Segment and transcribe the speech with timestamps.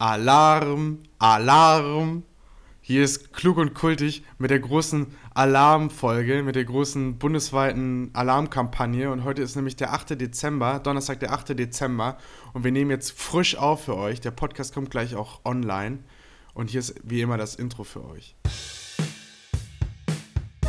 [0.00, 2.22] Alarm, Alarm.
[2.80, 9.10] Hier ist klug und kultig mit der großen Alarmfolge, mit der großen bundesweiten Alarmkampagne.
[9.10, 10.18] Und heute ist nämlich der 8.
[10.18, 11.50] Dezember, Donnerstag, der 8.
[11.50, 12.16] Dezember.
[12.54, 14.22] Und wir nehmen jetzt frisch auf für euch.
[14.22, 15.98] Der Podcast kommt gleich auch online.
[16.54, 18.34] Und hier ist wie immer das Intro für euch.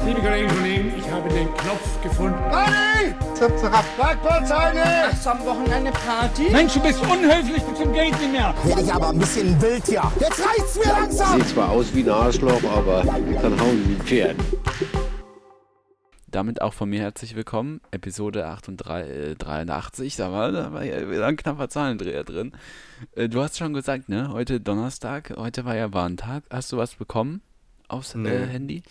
[0.05, 2.37] Liebe Kolleginnen und Kollegen, ich habe den Knopf gefunden.
[2.49, 3.13] Party!
[3.35, 3.97] Zap, zap.
[3.97, 4.83] Parkplatzheide!
[5.07, 6.49] Hast du am Wochenende Party?
[6.51, 8.53] Mensch, du bist unhöflich bis zum Geht nicht mehr.
[8.63, 10.11] Werde ich aber ein bisschen wild hier.
[10.19, 11.39] Jetzt reicht's mir langsam.
[11.39, 14.35] Sieht zwar aus wie ein Arschloch, aber kann hauen wie ein Pferd.
[16.27, 17.81] Damit auch von mir herzlich willkommen.
[17.91, 18.41] Episode
[19.37, 22.53] 83, da war, da war ja wieder ein knapper Zahlendreher drin.
[23.15, 24.29] Äh, Du hast schon gesagt, ne?
[24.31, 26.43] Heute Donnerstag, heute war ja Warntag.
[26.49, 27.41] Hast du was bekommen
[27.89, 28.29] aufs Nee.
[28.29, 28.83] äh, Handy?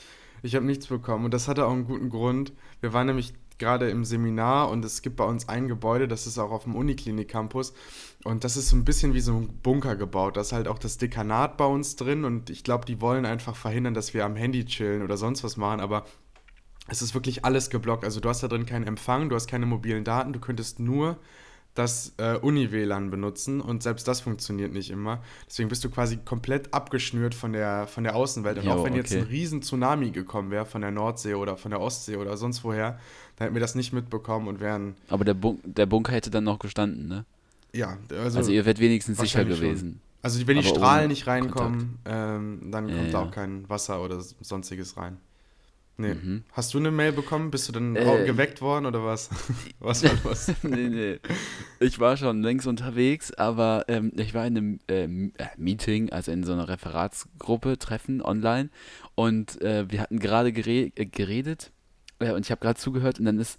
[0.43, 2.53] Ich habe nichts bekommen und das hatte auch einen guten Grund.
[2.81, 6.39] Wir waren nämlich gerade im Seminar und es gibt bei uns ein Gebäude, das ist
[6.39, 7.75] auch auf dem Uniklinik-Campus
[8.25, 10.37] und das ist so ein bisschen wie so ein Bunker gebaut.
[10.37, 13.55] Da ist halt auch das Dekanat bei uns drin und ich glaube, die wollen einfach
[13.55, 16.05] verhindern, dass wir am Handy chillen oder sonst was machen, aber
[16.89, 18.05] es ist wirklich alles geblockt.
[18.05, 21.19] Also du hast da drin keinen Empfang, du hast keine mobilen Daten, du könntest nur
[21.81, 25.23] das äh, Uni-WLAN benutzen und selbst das funktioniert nicht immer.
[25.49, 28.59] Deswegen bist du quasi komplett abgeschnürt von der, von der Außenwelt.
[28.59, 29.23] Und Jo, auch wenn jetzt okay.
[29.23, 32.99] ein riesen Tsunami gekommen wäre von der Nordsee oder von der Ostsee oder sonst woher,
[33.37, 36.45] dann hätten wir das nicht mitbekommen und wären, Aber der, Bun der Bunker hätte dann
[36.45, 37.25] noch gestanden, ne?
[37.73, 39.67] ja, also, Also, ihr wärt wenigstens sicher wahrscheinlich schon.
[39.69, 40.01] gewesen.
[40.23, 43.27] also wenn die aber Strahlen nicht reinkommen, ähm, dann Ja, kommt da ja.
[43.27, 45.17] auch kein Wasser oder sonstiges rein.
[46.01, 46.15] Nee.
[46.15, 46.45] Mhm.
[46.53, 47.51] Hast du eine Mail bekommen?
[47.51, 49.29] Bist du dann Äh, geweckt worden oder was?
[49.81, 50.51] was war los?
[50.63, 51.19] nee, nee.
[51.79, 56.33] Ich war schon längst unterwegs, aber ähm, ich war in einem ähm, äh, Meeting, also
[56.33, 58.71] in so einer Referatsgruppe, Treffen online
[59.15, 61.71] und äh, wir hatten gerade gere äh, geredet
[62.19, 63.59] äh, und ich habe gerade zugehört und dann ist,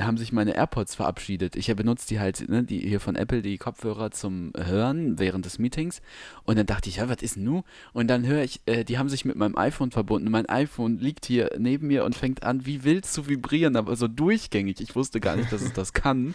[0.00, 1.56] haben sich meine AirPods verabschiedet.
[1.56, 5.58] Ich benutze die halt, ne, die hier von Apple, die Kopfhörer zum Hören während des
[5.58, 6.00] Meetings
[6.44, 7.62] und dann dachte ich, ja, was ist denn nu?
[7.92, 10.30] Und dann höre ich, äh, die haben sich mit meinem iPhone verbunden.
[10.30, 14.08] Mein iPhone liegt hier neben mir und fängt an, wie wild zu vibrieren, aber so
[14.08, 14.80] durchgängig.
[14.80, 16.34] Ich wusste gar nicht, dass es das kann.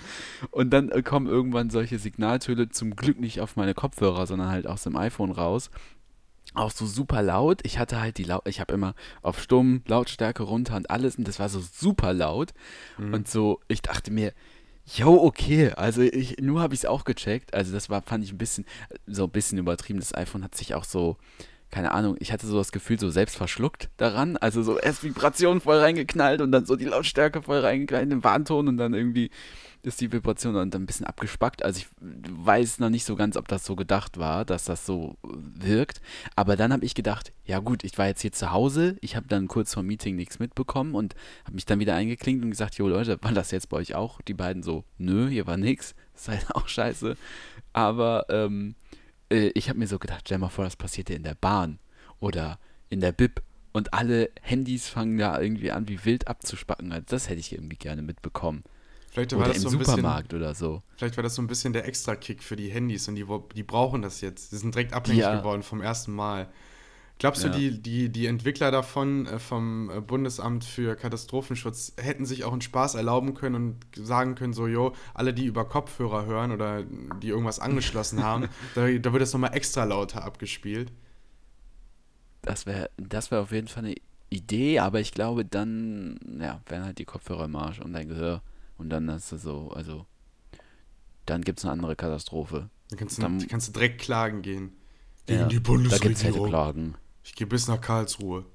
[0.51, 4.67] Und dann äh, kommen irgendwann solche Signaltöne zum Glück nicht auf meine Kopfhörer, sondern halt
[4.67, 5.69] aus dem iPhone raus.
[6.57, 7.61] Auch so super laut.
[7.63, 11.27] Ich hatte halt die Lau ich habe immer auf stumm, Lautstärke runter und alles und
[11.27, 12.53] das war so super laut.
[13.13, 14.33] Und so, ich dachte mir,
[14.95, 17.53] Jo, okay, also ich, nur habe ich es auch gecheckt.
[17.53, 18.65] Also das war, fand ich ein bisschen,
[19.05, 19.99] so ein bisschen übertrieben.
[19.99, 21.17] Das iPhone hat sich auch so,
[21.71, 24.37] keine Ahnung, ich hatte so das Gefühl, so selbst verschluckt daran.
[24.37, 28.23] Also so erst Vibration voll reingeknallt und dann so die Lautstärke voll reingeknallt in den
[28.23, 29.29] Warnton und dann irgendwie
[29.83, 31.63] ist die Vibration dann ein bisschen abgespackt.
[31.63, 35.17] Also ich weiß noch nicht so ganz, ob das so gedacht war, dass das so
[35.23, 36.01] wirkt.
[36.35, 39.27] Aber dann habe ich gedacht, ja gut, ich war jetzt hier zu Hause, ich habe
[39.27, 42.75] dann kurz vor dem Meeting nichts mitbekommen und habe mich dann wieder eingeklinkt und gesagt,
[42.75, 44.21] jo Leute, war das jetzt bei euch auch?
[44.21, 47.15] Die beiden so, nö, hier war nix, das ist halt auch scheiße.
[47.73, 48.75] Aber ähm,
[49.29, 51.79] äh, ich habe mir so gedacht, stell mal vor, das passiert dir in der Bahn
[52.19, 53.41] oder in der Bib
[53.73, 56.91] und alle Handys fangen da irgendwie an, wie wild abzuspacken.
[56.91, 58.63] Also das hätte ich irgendwie gerne mitbekommen.
[59.11, 60.83] Vielleicht war Oder das so ein bisschen Supermarkt oder so.
[60.97, 63.25] Vielleicht war das so ein bisschen der Extra-Kick für die Handys und die,
[63.55, 64.51] die brauchen das jetzt.
[64.51, 65.37] Die sind direkt abhängig Ja.
[65.37, 66.49] geworden vom ersten Mal.
[67.19, 67.53] Glaubst du, Ja.
[67.55, 72.61] die, die, die Entwickler davon, äh, vom äh, Bundesamt für Katastrophenschutz, hätten sich auch einen
[72.61, 77.29] Spaß erlauben können und sagen können, so, jo, alle, die über Kopfhörer hören oder die
[77.29, 80.91] irgendwas angeschlossen haben, da, da wird das nochmal extra lauter abgespielt.
[82.43, 83.95] Das wäre das wär auf jeden Fall eine
[84.29, 88.41] Idee, aber ich glaube, dann, ja, wären halt die Kopfhörer im Arsch und dein Gehör.
[88.77, 90.05] Und dann hast du so, also,
[91.25, 92.69] dann gibt es eine andere Katastrophe.
[92.89, 94.71] Dann kannst du, Dann- kannst du direkt klagen gehen.
[95.25, 96.49] Gegen Ja, die Da gibt es hätte Bundesregierung.
[96.49, 96.95] Klagen.
[97.23, 98.45] Ich gehe bis nach Karlsruhe.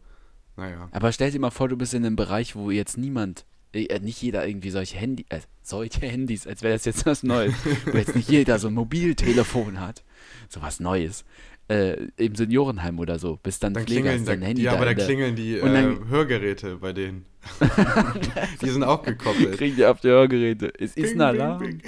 [0.56, 0.88] Naja.
[0.92, 3.44] Aber stell dir mal vor, du bist in einem Bereich, wo jetzt niemand,
[3.74, 7.54] äh, nicht jeder irgendwie solche Handy, äh, solche Handys, als wäre das jetzt was Neues,
[7.86, 10.02] wo jetzt nicht jeder so ein Mobiltelefon hat,
[10.48, 11.24] so was Neues,
[11.72, 14.72] äh, im Seniorenheim oder so, bis dann, Dann Pfleger klingeln, hast da, dein Handy ja,
[14.72, 17.24] aber da in der- klingeln die Und äh, dann- Hörgeräte bei denen.
[18.62, 19.56] die sind auch gekoppelt.
[19.58, 20.72] kriegen die auf die Hörgeräte.
[20.78, 21.58] Es ist Bing, ein bing, Alarm.
[21.60, 21.82] bing.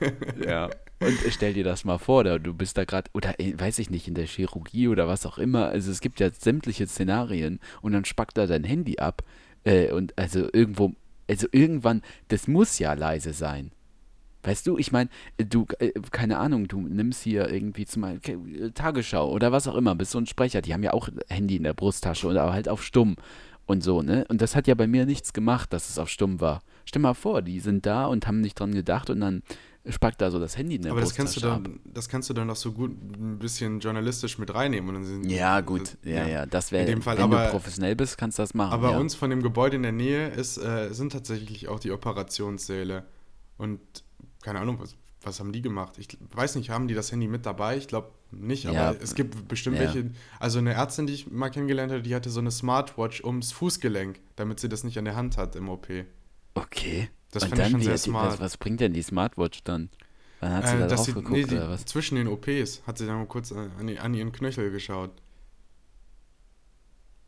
[0.46, 0.68] Ja.
[1.00, 3.90] Und stell dir das mal vor, da, du bist da gerade, oder äh, weiß ich
[3.90, 5.66] nicht, in der Chirurgie oder was auch immer.
[5.66, 9.22] Also es gibt ja sämtliche Szenarien und dann spackt da dein Handy ab.
[9.64, 10.92] Äh, und also irgendwo,
[11.28, 13.70] also irgendwann, das muss ja leise sein.
[14.44, 15.08] Weißt du, ich meine,
[15.38, 19.76] du, äh, keine Ahnung, du nimmst hier irgendwie zum Beispiel äh, Tagesschau oder was auch
[19.76, 22.68] immer, bist so ein Sprecher, die haben ja auch Handy in der Brusttasche oder halt
[22.68, 23.16] auf stumm
[23.66, 24.24] und so, ne?
[24.28, 26.62] Und das hat ja bei mir nichts gemacht, dass es auf stumm war.
[26.84, 29.42] Stell mal vor, die sind da und haben nicht dran gedacht und dann
[29.88, 32.30] spackt da so das Handy in der Aber das kannst, du Brusttasche dann, das kannst
[32.30, 34.88] du dann doch so gut ein bisschen journalistisch mit reinnehmen.
[34.88, 38.38] Und dann sind, Ja, gut, ja, ja, das wäre, wenn aber- du professionell bist, kannst
[38.38, 38.72] du das machen.
[38.72, 38.98] Aber ja.
[38.98, 43.04] uns von dem Gebäude in der Nähe ist, äh, sind tatsächlich auch die Operationssäle.
[43.58, 43.80] Und
[44.42, 45.98] keine Ahnung, was, was haben die gemacht?
[45.98, 47.76] Ich weiß nicht, haben die das Handy mit dabei?
[47.76, 49.82] Ich glaube nicht, aber Ja, es gibt bestimmt ja.
[49.82, 50.10] welche.
[50.40, 54.20] Also eine Ärztin, die ich mal kennengelernt habe, die hatte so eine Smartwatch ums Fußgelenk,
[54.36, 55.88] damit sie das nicht an der Hand hat im OP.
[56.54, 57.10] Okay.
[57.30, 58.32] Das fand ich schon sehr hat die, smart.
[58.34, 59.90] Was, was bringt denn die Smartwatch dann?
[60.40, 61.84] Wann hat sie Äh, da drauf sie, geguckt nee, die, oder was?
[61.86, 65.10] zwischen den OPs hat sie dann mal kurz äh, an, an ihren Knöchel geschaut.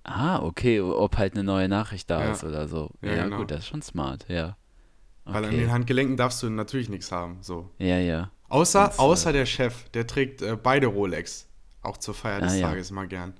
[0.05, 2.33] Ah, okay, ob halt eine neue Nachricht da Ja.
[2.33, 2.91] ist oder so.
[3.03, 3.39] Ja, Ja, genau.
[3.39, 4.57] gut, das ist schon smart, ja.
[5.25, 7.39] Weil an den Handgelenken darfst du natürlich nichts haben.
[7.41, 7.71] So.
[7.79, 8.31] Ja, ja.
[8.49, 11.47] Außer, Sonst, äh, außer der Chef, der trägt äh, beide Rolex.
[11.83, 12.69] Auch zur Feier des Ah, ja.
[12.69, 13.35] Tages mal gern.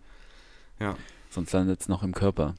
[0.81, 0.97] Ja.
[1.31, 2.55] Sonst landet es noch im Körper.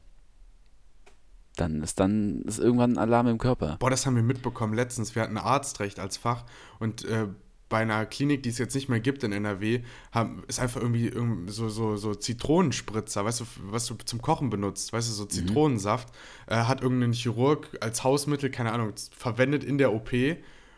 [1.55, 3.77] Dann ist dann ist irgendwann ein Alarm im Körper.
[3.79, 5.15] Boah, das haben wir mitbekommen letztens.
[5.15, 6.43] Wir hatten Arztrecht als Fach
[6.79, 7.27] und äh,
[7.75, 9.81] bei einer Klinik, die es jetzt nicht mehr gibt in NRW,
[10.13, 14.49] haben, ist einfach irgendwie irgend- so, so, so Zitronenspritzer, weißt du, was du zum Kochen
[14.49, 16.07] benutzt, weißt du, so Zitronensaft,
[16.47, 20.13] äh, hat irgendein Chirurg als Hausmittel, keine Ahnung, verwendet in der OP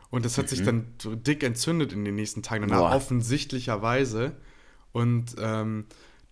[0.09, 2.95] und das hat sich dann dick entzündet in den nächsten Tagen danach, Boah.
[2.95, 4.31] offensichtlicherweise.
[4.91, 5.85] Und ähm,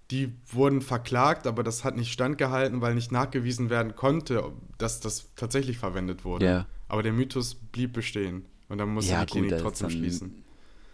[0.10, 5.30] die wurden verklagt, aber das hat nicht standgehalten, weil nicht nachgewiesen werden konnte, dass das
[5.36, 6.46] tatsächlich verwendet wurde.
[6.48, 6.66] Ja.
[6.88, 8.46] Aber der Mythos blieb bestehen.
[8.68, 10.44] Und dann musste Ja, die gut, Klinik ist trotzdem schließen.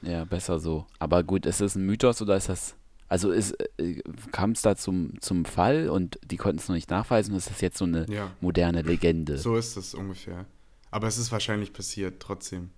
[0.02, 0.86] Ja, besser so.
[1.00, 2.76] Aber gut, ist es ein Mythos oder ist das.
[3.08, 4.02] Also ist, äh,
[4.32, 7.60] kam es da zum, zum Fall und die konnten es noch nicht nachweisen ist das
[7.62, 8.32] jetzt so eine Ja.
[8.40, 9.38] moderne Legende?
[9.38, 10.46] So ist es ungefähr.
[10.92, 12.70] Aber es ist wahrscheinlich passiert, trotzdem.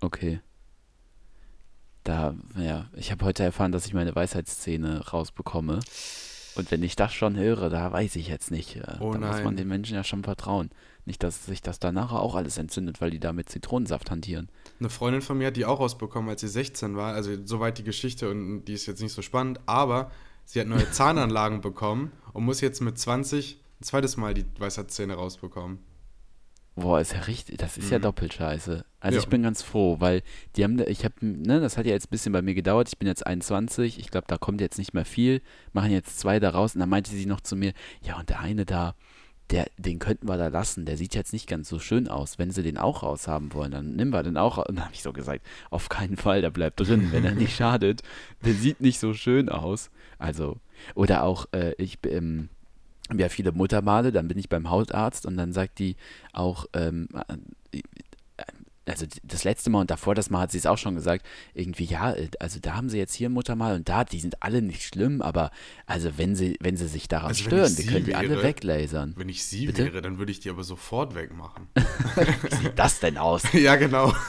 [0.00, 0.40] Okay.
[2.04, 5.80] Da, ja, ich habe heute erfahren, dass ich meine Weisheitszähne rausbekomme.
[6.56, 8.76] Und wenn ich das schon höre, da weiß ich jetzt nicht.
[8.76, 10.70] äh, Oh da muss man den Menschen ja schon vertrauen.
[11.04, 14.48] Nicht, dass sich das danach auch alles entzündet, weil die da mit Zitronensaft hantieren.
[14.80, 17.14] Eine Freundin von mir hat die auch rausbekommen, als sie 16 war.
[17.14, 19.60] Also soweit die Geschichte und die ist jetzt nicht so spannend.
[19.66, 20.10] Aber
[20.44, 25.14] sie hat neue Zahnanlagen bekommen und muss jetzt mit 20 ein zweites Mal die Weisheitszähne
[25.14, 25.78] rausbekommen.
[26.76, 28.02] Boah, ist ja richtig, das ist ja Mhm.
[28.02, 28.84] doppelt scheiße.
[28.98, 29.22] Also Ja.
[29.22, 30.22] ich bin ganz froh, weil
[30.56, 32.88] die haben, ich habe, ne, das hat ja jetzt ein bisschen bei mir gedauert.
[32.88, 35.40] Ich bin jetzt 21, ich glaube, da kommt jetzt nicht mehr viel.
[35.72, 38.40] Machen jetzt zwei da raus und dann meinte sie noch zu mir, ja und der
[38.40, 38.96] eine da,
[39.50, 40.86] der, den könnten wir da lassen.
[40.86, 42.38] Der sieht jetzt nicht ganz so schön aus.
[42.38, 44.58] Wenn sie den auch raushaben wollen, dann nehmen wir den auch.
[44.58, 44.66] raus.
[44.68, 47.56] Und dann habe ich so gesagt, auf keinen Fall, der bleibt drin, wenn er nicht
[47.56, 48.02] schadet.
[48.44, 49.90] Der sieht nicht so schön aus.
[50.18, 50.58] Also
[50.94, 52.48] oder auch äh, ich ähm,
[53.10, 55.96] habe ja viele Muttermale, dann bin ich beim Hautarzt und dann sagt die
[56.32, 57.08] auch, ähm,
[57.72, 57.82] äh,
[58.86, 61.84] also das letzte Mal und davor, das Mal hat sie es auch schon gesagt, irgendwie,
[61.84, 64.60] ja, äh, also da haben sie jetzt hier ein Muttermal und da, die sind alle
[64.62, 65.50] nicht schlimm, aber
[65.86, 69.14] also wenn sie, wenn sie sich daran Also stören, wir können die alle wäre- weglasern.
[69.16, 69.84] Wenn ich sie Bitte?
[69.86, 71.68] wäre, dann würde ich die aber sofort wegmachen.
[71.74, 73.42] Wie sieht das denn aus?
[73.52, 74.12] ja, genau.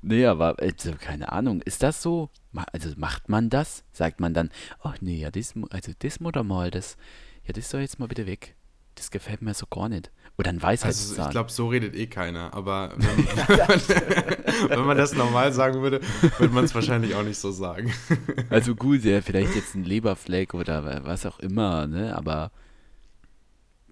[0.00, 2.30] Nee, aber also, keine Ahnung, ist das so?
[2.72, 3.82] Also macht man das?
[3.92, 4.50] Sagt man dann,
[4.80, 6.96] ach nee, ja, das, also das Muttermal, das,
[7.44, 8.54] ja, das soll jetzt mal bitte weg.
[8.94, 10.10] Das gefällt mir so gar nicht.
[10.38, 11.30] Oder ein Also ich Weisheitszahn.
[11.32, 12.54] glaube, so redet eh keiner.
[12.54, 13.26] Aber wenn,
[14.70, 16.00] wenn man das normal sagen würde,
[16.38, 17.92] würde man es wahrscheinlich auch nicht so sagen.
[18.50, 22.16] Also gut, ja, vielleicht jetzt ein Leberfleck oder wa- was auch immer, ne?
[22.16, 22.50] Aber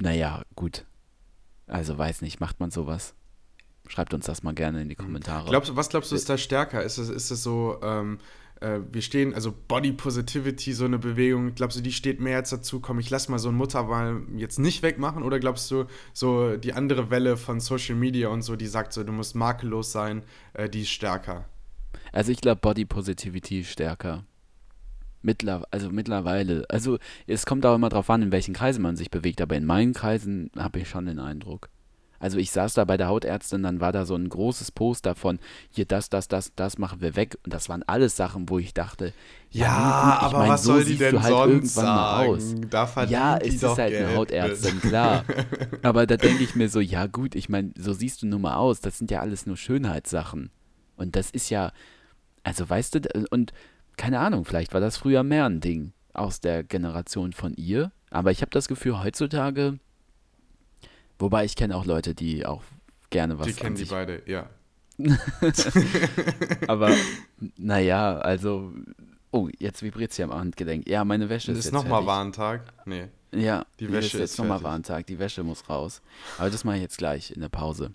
[0.01, 0.87] naja, gut.
[1.67, 3.15] Also weiß nicht, macht man sowas?
[3.89, 5.49] Schreibt uns das mal gerne in die Kommentare.
[5.51, 6.83] Glaubst, was glaubst du, ist da stärker?
[6.83, 8.19] Ist es, ist es so, ähm,
[8.61, 12.53] äh, wir stehen, also Body Positivity, so eine Bewegung, glaubst du, die steht mehr jetzt
[12.53, 15.23] dazu, komm, ich lass mal so ein Muttermal jetzt nicht wegmachen?
[15.23, 19.05] Oder glaubst du, so die andere Welle von Social Media und so, die sagt so,
[19.05, 20.23] du musst makellos sein,
[20.55, 21.45] äh, die ist stärker?
[22.13, 24.25] Also ich glaube Body Positivity ist stärker.
[25.23, 26.65] Mittler, also mittlerweile.
[26.69, 29.65] Also es kommt auch immer drauf an, in welchen Kreisen man sich bewegt, aber in
[29.65, 31.69] meinen Kreisen habe ich schon den Eindruck.
[32.19, 35.39] Also ich saß da bei der Hautärztin, dann war da so ein großes Poster von
[35.71, 37.39] hier das, das, das, das machen wir weg.
[37.45, 39.13] Und das waren alles Sachen, wo ich dachte,
[39.51, 42.55] ja, ich mein, so siehst du halt irgendwann mal aus.
[42.71, 44.83] Da verdient Ja, die es doch ist halt eine Geld Hautärztin, mit.
[44.83, 45.25] klar.
[45.83, 48.57] Aber da denke ich mir so, ja gut, ich meine, so siehst du nun mal
[48.57, 48.81] aus.
[48.81, 50.51] Das sind ja alles nur Schönheitssachen.
[50.97, 51.73] Und das ist ja,
[52.43, 53.53] also weißt du, und
[53.97, 57.93] keine Ahnung, vielleicht war das früher mehr ein Ding aus der Generation von ihr.
[58.11, 59.79] Aber ich habe das Gefühl, heutzutage,
[61.19, 62.63] wobei ich kenne auch Leute, die auch
[63.11, 64.49] gerne was Die kennen sich beide, ja.
[66.69, 66.95] aber
[67.57, 68.73] naja, also.
[69.33, 70.89] Oh, jetzt vibriert sie am Handgelenk.
[70.89, 72.07] Ja, meine Wäsche ist, Ist nochmal.
[72.07, 72.73] Warntag?
[72.87, 73.09] Nee.
[73.33, 74.63] Ja, Die die Wäsche ist ist jetzt nochmal.
[74.63, 75.07] Warntag.
[75.09, 76.01] Die Wäsche muss raus.
[76.39, 77.93] Aber das mache ich jetzt gleich in der Pause.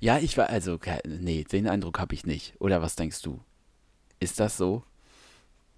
[0.00, 2.54] Ja, ich war, also, nee, den Eindruck habe ich nicht.
[2.60, 3.40] Oder was denkst du?
[4.20, 4.84] Ist das so?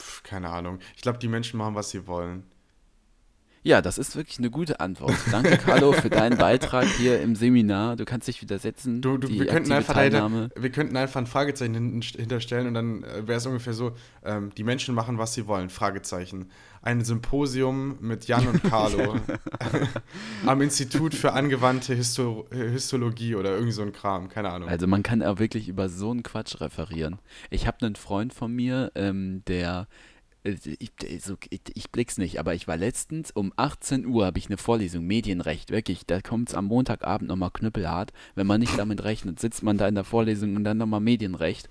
[0.01, 0.79] Pff, keine Ahnung.
[0.95, 2.45] Ich glaube, die Menschen machen, was sie wollen.
[3.67, 5.17] Ja, das ist wirklich eine gute Antwort.
[5.33, 7.97] Danke, Carlo, für deinen Beitrag hier im Seminar.
[7.97, 9.03] Du kannst dich widersetzen.
[9.03, 13.27] Du, du, wir, könnten einfach wir könnten einfach ein Fragezeichen hin- hinterstellen und dann äh,
[13.27, 16.49] wäre es ungefähr so, ähm, die Menschen machen, was sie wollen, Fragezeichen.
[16.81, 19.17] Ein Symposium mit Jan und Carlo
[20.47, 24.69] am Institut für angewandte Histo Histologie oder irgendwie so ein Kram, keine Ahnung.
[24.69, 27.19] Also man kann auch wirklich über so einen Quatsch referieren.
[27.51, 29.89] Ich habe einen Freund von mir, ähm, der
[30.47, 34.47] ich, so, ich, ich blick's nicht, aber ich war letztens um 18 Uhr habe ich
[34.47, 39.41] eine Vorlesung Medienrecht, wirklich, da kommt's am Montagabend nochmal knüppelhart, wenn man nicht damit rechnet,
[39.41, 41.69] sitzt man da in der Vorlesung und dann nochmal Medienrecht.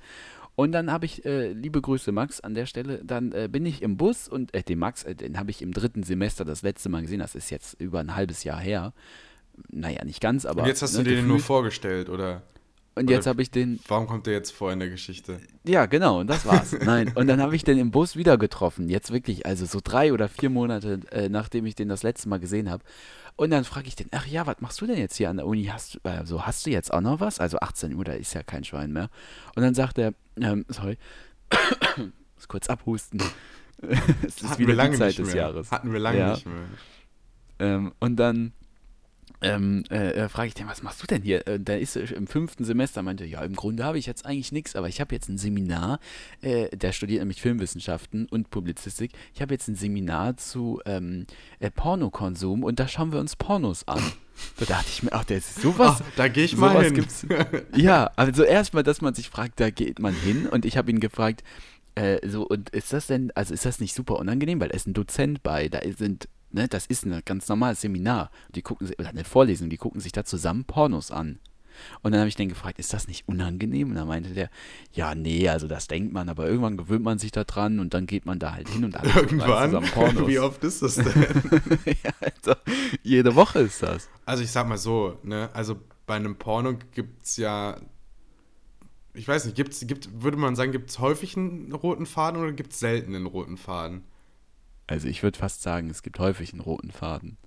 [0.56, 3.82] Und dann habe ich, äh, liebe Grüße Max an der Stelle, dann äh, bin ich
[3.82, 6.88] im Bus und äh, den Max, äh, den habe ich im dritten Semester das letzte
[6.88, 8.94] Mal gesehen, das ist jetzt über ein halbes Jahr her.
[9.70, 10.62] Naja, nicht ganz, aber.
[10.62, 12.42] und jetzt hast ne, du dir den nur vorgestellt, oder?
[12.98, 15.40] Und jetzt habe ich den Warum kommt der jetzt vor in der Geschichte?
[15.66, 16.72] ja, genau, und das war's.
[16.86, 18.88] Nein, und dann habe ich den im Bus wieder getroffen.
[18.90, 22.40] Jetzt wirklich, also so drei oder vier Monate, äh, nachdem ich den das letzte Mal
[22.40, 22.84] gesehen habe.
[23.36, 25.46] Und dann frage ich den, ach ja, was machst du denn jetzt hier an der
[25.46, 25.66] Uni?
[25.66, 27.40] Hast du, also hast du jetzt auch noch was?
[27.40, 29.10] Also 18 Uhr, da ist ja kein Schwein mehr.
[29.56, 30.98] Und dann sagt er, ähm, sorry,
[32.36, 33.22] muss kurz abhusten.
[33.82, 35.34] es ist Hatten wieder die Zeit des.
[35.34, 35.70] Jahres.
[35.70, 36.34] Hatten wir lange Ja.
[36.34, 36.56] nicht mehr.
[37.60, 38.54] Ähm, und dann
[39.42, 41.48] ähm, äh, äh, frage ich den, was machst du denn hier?
[41.48, 44.52] Äh, der ist äh, im fünften Semester, meinte, ja, im Grunde habe ich jetzt eigentlich
[44.52, 46.00] nichts, aber ich habe jetzt ein Seminar,
[46.42, 49.12] äh, der studiert nämlich Filmwissenschaften und Publizistik.
[49.34, 51.26] Ich habe jetzt ein Seminar zu ähm,
[51.60, 54.02] äh, Pornokonsum und da schauen wir uns Pornos an.
[54.58, 56.02] Da dachte ich mir, ach, der ist sowas.
[56.02, 56.94] Ach, da gehe ich mal hin.
[56.94, 57.26] Gibt's,
[57.76, 61.00] ja, also erstmal, dass man sich fragt, da geht man hin und ich habe ihn
[61.00, 61.42] gefragt,
[62.26, 64.94] so, und ist das denn, also ist das nicht super unangenehm, weil da ist ein
[64.94, 69.10] Dozent bei, da sind, ne, das ist ein ganz normales Seminar, die gucken sich, oder
[69.10, 71.40] eine Vorlesung, die gucken sich da zusammen Pornos an.
[72.02, 73.90] Und dann habe ich den gefragt, ist das nicht unangenehm?
[73.90, 74.50] Und dann meinte der,
[74.94, 78.06] ja, nee, also das denkt man, aber irgendwann gewöhnt man sich da dran und dann
[78.06, 79.70] geht man da halt hin und alle Irgendwann?
[79.72, 80.28] zusammen Pornos.
[80.28, 81.06] Wie oft ist das denn?
[81.86, 82.58] ja, also,
[83.04, 84.10] jede Woche ist das.
[84.26, 87.76] Also ich sag mal so, ne, also bei einem Porno gibt's ja,
[89.14, 92.80] ich weiß nicht, gibt's, gibt, würde man sagen, gibt's häufig einen roten Faden oder gibt's
[92.80, 94.04] selten einen roten Faden?
[94.88, 97.38] Also ich würde fast sagen, es gibt häufig einen roten Faden.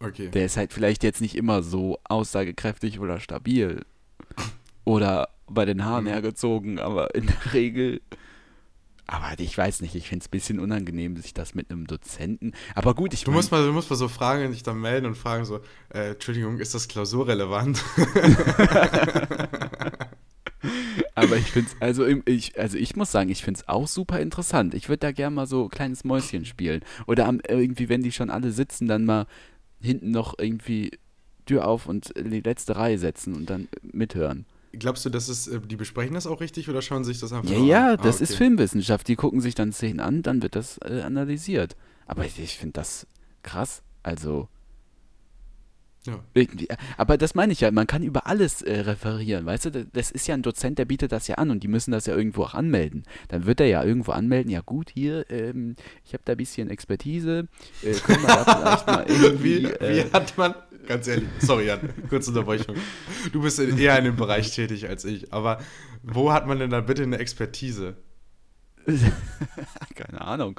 [0.00, 0.28] Okay.
[0.28, 3.84] Der ist halt vielleicht jetzt nicht immer so aussagekräftig oder stabil.
[4.84, 6.08] Oder bei den Haaren Mhm.
[6.08, 8.00] hergezogen, aber in der Regel.
[9.06, 12.52] Aber ich weiß nicht, ich finde es ein bisschen unangenehm, sich das mit einem Dozenten.
[12.74, 15.06] Aber gut, ich Du mein- musst, mal, du musst mal so fragen, dich dann melden
[15.06, 15.60] und fragen so,
[15.92, 17.82] äh, Entschuldigung, ist das klausurrelevant?
[21.20, 24.20] Aber ich finde es, also, ich, also ich muss sagen, ich finde es auch super
[24.20, 24.74] interessant.
[24.74, 26.82] Ich würde da gerne mal so kleines Mäuschen spielen.
[27.06, 29.26] Oder am, irgendwie, wenn die schon alle sitzen, dann mal
[29.80, 30.90] hinten noch irgendwie
[31.46, 34.44] Tür auf und in die letzte Reihe setzen und dann mithören.
[34.72, 37.48] Glaubst du, das ist, äh, die besprechen das auch richtig oder schauen sich das einfach
[37.50, 37.98] Ja, nur ja, an?
[37.98, 38.38] Ah, das ist okay.
[38.38, 39.08] Filmwissenschaft.
[39.08, 41.74] Die gucken sich dann Szenen an, dann wird das äh, analysiert.
[42.06, 43.06] Aber ich, ich finde das
[43.42, 43.82] krass.
[44.02, 44.48] Also,
[46.08, 46.24] Ja.
[46.34, 46.68] irgendwie.
[46.96, 49.86] Aber das meine ich ja, man kann über alles äh, referieren, weißt du?
[49.92, 52.16] Das ist ja ein Dozent, der bietet das ja an und die müssen das ja
[52.16, 53.04] irgendwo auch anmelden.
[53.28, 56.70] Dann wird er ja irgendwo anmelden, ja gut, hier, ähm, ich habe da ein bisschen
[56.70, 57.48] Expertise,
[57.82, 59.62] äh, können wir da vielleicht mal irgendwie.
[59.64, 60.54] Wie, äh, wie hat man,
[60.86, 62.76] ganz ehrlich, sorry Jan, kurze Unterbrechung.
[63.32, 65.58] Du bist in- eher in dem Bereich tätig als ich, aber
[66.02, 67.96] wo hat man denn da bitte eine Expertise?
[69.94, 70.58] Keine Ahnung.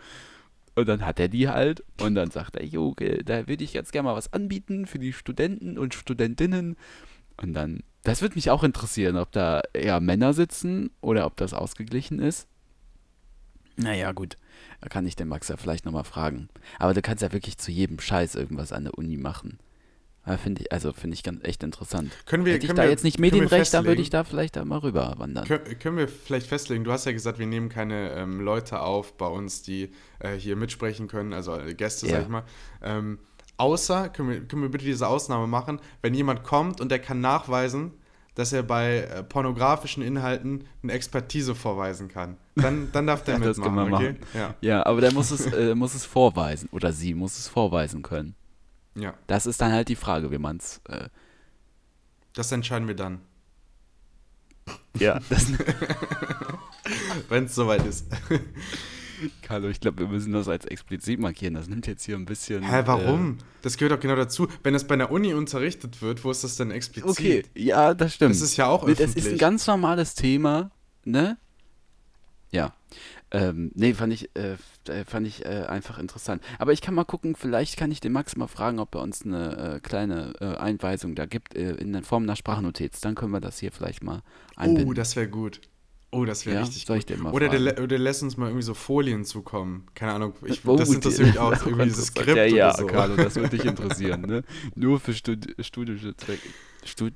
[0.79, 2.95] Und dann hat er die halt und dann sagt er, jo,
[3.25, 6.77] da würde ich jetzt gerne mal was anbieten für die Studenten und Studentinnen.
[7.35, 11.53] Und dann, das würde mich auch interessieren, ob da eher Männer sitzen oder ob das
[11.53, 12.47] ausgeglichen ist.
[13.75, 14.37] Naja, gut,
[14.81, 16.49] da kann ich den Max ja vielleicht nochmal fragen.
[16.79, 19.59] Aber du kannst ja wirklich zu jedem Scheiß irgendwas an der Uni machen.
[20.29, 22.11] Ja, Finde ich, also finde ich ganz echt interessant.
[22.25, 24.23] Können wir- Hätte ich können da wir- jetzt nicht können Medienrecht, dann würde ich da
[24.23, 25.45] vielleicht da mal rüber wandern.
[25.45, 29.17] Kön können wir vielleicht festlegen, du hast ja gesagt, wir nehmen keine ähm, Leute auf
[29.17, 32.13] bei uns, die äh, hier mitsprechen können, also äh, Gäste, Ja.
[32.13, 32.43] sag ich mal.
[32.83, 33.19] Ähm,
[33.57, 37.21] außer, können wir, können wir bitte diese Ausnahme machen, wenn jemand kommt und der kann
[37.21, 37.91] nachweisen,
[38.35, 42.37] dass er bei äh, pornografischen Inhalten eine Expertise vorweisen kann.
[42.55, 44.11] Dann, dann darf der Ja, das mitmachen, können wir okay?
[44.13, 44.25] machen.
[44.33, 44.55] Ja.
[44.61, 46.69] Ja, aber der muss es, äh, muss es vorweisen.
[46.71, 48.35] Oder sie muss es vorweisen können.
[49.01, 50.81] Ja, Das ist dann halt die Frage, wie man es.
[50.87, 51.09] Äh,
[52.33, 53.21] das entscheiden wir dann,
[54.99, 55.47] ja, das,
[57.29, 58.05] wenn es soweit ist.
[59.41, 61.53] Carlo, ich glaube, wir müssen das als explizit markieren.
[61.55, 62.63] Das nimmt jetzt hier ein bisschen.
[62.63, 63.37] Hä, warum?
[63.61, 64.47] das gehört doch genau dazu.
[64.63, 67.09] Wenn es bei einer Uni unterrichtet wird, wo ist das denn Äh, explizit?
[67.09, 68.31] okay, ja, das stimmt.
[68.33, 69.33] Das ist ja auch Nee, Das ist öffentlich.
[69.33, 70.71] ein ganz normales Thema,
[71.03, 71.37] ne?
[72.51, 72.73] Ja.
[73.31, 74.57] Ähm, nee, fand ich, äh,
[74.87, 76.41] äh, fand ich äh, einfach interessant.
[76.57, 79.23] Aber ich kann mal gucken, vielleicht kann ich den Max mal fragen, ob er uns
[79.23, 83.01] eine äh, kleine äh, Einweisung da gibt, äh, in der Form einer Sprachnotiz.
[83.01, 84.23] Dann können wir das hier vielleicht mal
[84.55, 84.87] einbinden.
[84.89, 85.61] Oh, das wäre gut.
[86.11, 87.01] Oh, das wäre Ja, richtig soll gut.
[87.01, 89.85] ich den mal oder, der, oder lässt uns mal irgendwie so Folien zukommen.
[89.93, 90.33] Keine Ahnung.
[90.45, 91.51] Ich, Oh, das interessiert mich auch.
[91.51, 92.07] ist Irgendwie dieses.
[92.07, 92.85] Skript ja, ja, oder so.
[92.87, 94.43] Carlo, das würde dich interessieren, ne?
[94.73, 96.49] Nur für Stud studische Zwecke.
[96.83, 97.13] Stud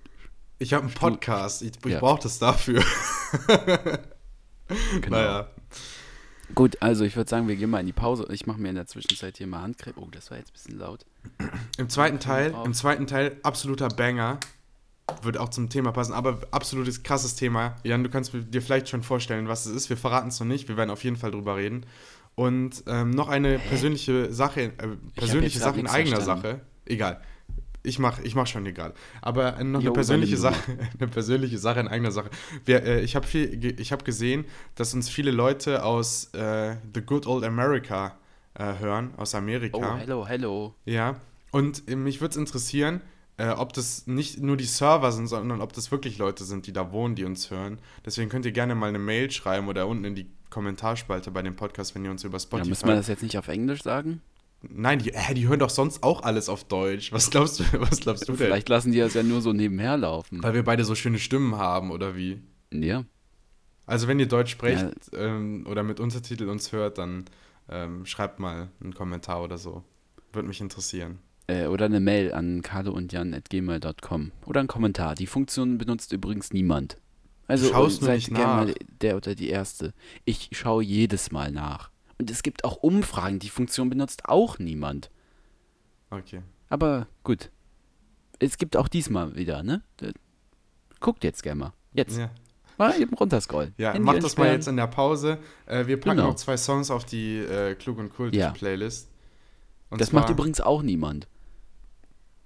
[0.60, 1.63] Ich habe einen Podcast.
[1.63, 2.00] Ich, ich Ja.
[2.01, 2.84] brauche das dafür.
[5.01, 5.10] genau.
[5.10, 5.48] Naja.
[6.55, 8.27] Gut, also ich würde sagen, wir gehen mal in die Pause.
[8.31, 9.95] Ich mache mir in der Zwischenzeit hier mal Handcreme.
[9.98, 11.05] Oh, das war jetzt ein bisschen laut.
[11.77, 14.39] Im zweiten Teil, im zweiten Teil absoluter Banger.
[15.22, 17.75] Wird auch zum Thema passen, aber absolutes krasses Thema.
[17.83, 19.89] Jan, du kannst dir vielleicht schon vorstellen, was es ist.
[19.89, 20.69] Wir verraten es noch nicht.
[20.69, 21.86] Wir werden auf jeden Fall drüber reden.
[22.36, 24.72] Und ähm, noch eine persönliche Sache, äh,
[25.15, 26.43] persönliche Sache in eigener verstanden.
[26.43, 26.62] Sache.
[26.86, 27.22] Egal.
[27.85, 28.93] Ich mach, ich mach schon egal.
[29.21, 32.29] Aber noch Jo, eine persönliche Sache, eine persönliche Sache in eigener Sache.
[32.65, 36.77] Wir, äh, ich habe viel, ge- ich habe gesehen, dass uns viele Leute aus äh,
[36.93, 38.17] The Good Old America
[38.53, 39.77] äh, hören, aus Amerika.
[39.95, 40.75] Oh, hello, hello.
[40.85, 41.17] Ja,
[41.51, 43.01] und äh, mich würde es interessieren,
[43.35, 46.71] äh, ob das nicht nur die Server sind, sondern ob das wirklich Leute sind, die
[46.71, 47.79] da wohnen, die uns hören.
[48.05, 51.55] Deswegen könnt ihr gerne mal eine Mail schreiben oder unten in die Kommentarspalte bei dem
[51.55, 52.69] Podcast, wenn ihr uns über Ja, Spotify.
[52.69, 54.21] muss man das jetzt nicht auf Englisch sagen?
[54.70, 57.12] Nein, die, äh, die hören doch sonst auch alles auf Deutsch.
[57.12, 58.38] Was glaubst du, was glaubst du denn?
[58.38, 60.41] Vielleicht lassen die das ja nur so nebenher laufen.
[60.41, 62.41] Weil wir beide so schöne Stimmen haben, oder wie?
[62.72, 63.03] Ja.
[63.86, 67.25] Also wenn ihr Deutsch sprecht ähm, oder mit Untertitel uns hört, dann
[67.70, 69.84] ähm, schreibt mal einen Kommentar oder so.
[70.32, 71.20] Würde mich interessieren.
[71.48, 74.32] Äh, oder eine Mail an carloundjan.gmail.com.
[74.46, 75.15] Oder einen Kommentar.
[75.15, 76.98] Die Funktion benutzt übrigens niemand.
[77.48, 79.93] Also schaust nur seid nicht gerne mal der oder die Erste.
[80.24, 81.91] Ich schaue jedes Mal nach.
[82.24, 83.39] Und es gibt auch Umfragen.
[83.39, 85.12] Die Funktion benutzt auch niemand.
[86.10, 86.42] Okay.
[86.70, 87.51] Aber gut.
[88.39, 89.82] Es gibt auch diesmal wieder, ne?
[90.01, 90.13] Äh,
[91.01, 91.74] Guckt jetzt gerne mal.
[91.92, 92.18] Jetzt.
[92.18, 92.32] Ja.
[92.77, 93.74] Mal eben runterscrollen.
[93.77, 95.38] Ja, Handy mach das mal jetzt in der Pause.
[95.65, 96.30] Äh, wir packen Genau.
[96.30, 98.51] noch zwei Songs auf die äh, Klug und Kult Ja.
[98.51, 99.10] Playlist.
[99.89, 101.27] Und Das macht übrigens auch niemand.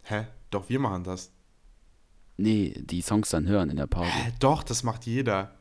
[0.05, 0.25] Hä?
[0.49, 1.31] Doch, wir machen das.
[2.37, 4.09] Nee, die Songs dann hören in der Pause.
[4.09, 4.33] Hä?
[4.39, 5.53] Doch, das macht jeder.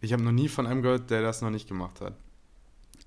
[0.00, 2.14] Ich habe noch nie von einem gehört, der das noch nicht gemacht hat.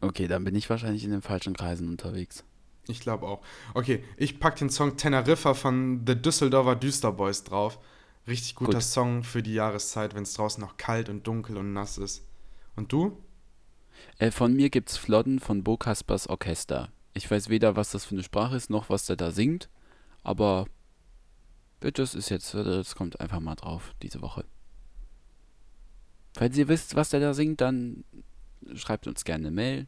[0.01, 2.43] Okay, dann bin ich wahrscheinlich in den falschen Kreisen unterwegs.
[2.87, 3.41] Ich glaube auch.
[3.73, 7.79] Okay, ich pack den Song Teneriffa von The Düsseldorfer Düsterboys drauf.
[8.27, 8.83] Richtig guter Gut.
[8.83, 12.25] Song für die Jahreszeit, wenn es draußen noch kalt und dunkel und nass ist.
[12.75, 13.17] Und du?
[14.17, 16.91] Äh, von mir gibt's Flodden von Bo Kaspers Orchester.
[17.13, 19.69] Ich weiß weder, was das für eine Sprache ist, noch was der da singt,
[20.23, 20.65] aber
[21.79, 24.43] das ist jetzt, das kommt einfach mal drauf diese Woche.
[26.33, 28.03] Falls ihr wisst, was der da singt, dann
[28.73, 29.87] schreibt uns gerne eine Mail.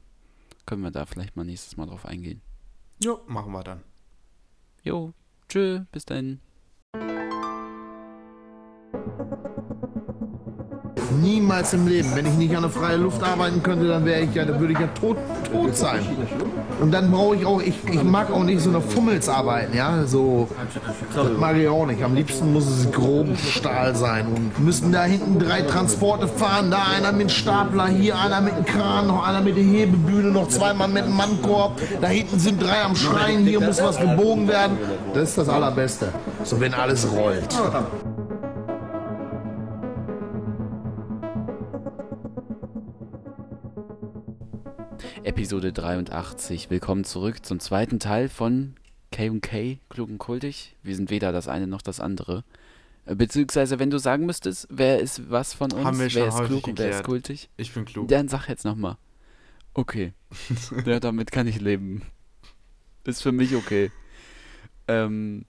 [0.65, 2.41] Können wir da vielleicht mal nächstes Mal drauf eingehen.
[3.03, 3.83] Jo, machen wir dann.
[4.83, 5.13] Jo,
[5.49, 6.39] tschö, bis dann.
[11.21, 12.09] Niemals im Leben.
[12.15, 14.73] Wenn ich nicht an der freien Luft arbeiten könnte, dann wäre ich ja, dann würde
[14.73, 15.17] ich ja tot,
[15.51, 15.99] tot sein.
[16.79, 20.47] Und dann brauche ich auch, ich, ich mag auch nicht so eine Fummelsarbeiten, ja, so,
[21.15, 22.03] das mag ich auch nicht.
[22.03, 26.83] Am liebsten muss es groben Stahl sein und müssen da hinten drei Transporte fahren, da
[26.95, 30.87] einer mit Stapler, hier einer mit dem Kran, noch einer mit der Hebebühne, noch zweimal
[30.87, 34.77] mit dem Mannkorb, da hinten sind drei am Schreien, hier muss was gebogen werden.
[35.13, 36.09] Das ist das Allerbeste.
[36.43, 37.55] So, wenn alles rollt.
[45.27, 46.69] Episode 83.
[46.69, 48.75] Willkommen zurück zum zweiten Teil von
[49.11, 50.77] K&K, klug und kultig.
[50.83, 52.45] Wir sind weder das eine noch das andere.
[53.05, 56.43] Äh, Beziehungsweise, wenn du sagen müsstest, wer ist was von uns, Haben wir wer ist
[56.45, 58.07] klug und wer ist kultig, Ich bin klug.
[58.07, 58.95] dann sag jetzt nochmal.
[59.73, 60.13] Okay.
[60.85, 62.03] ja, damit kann ich leben.
[63.03, 63.91] Ist für mich okay.
[64.87, 65.43] Ähm,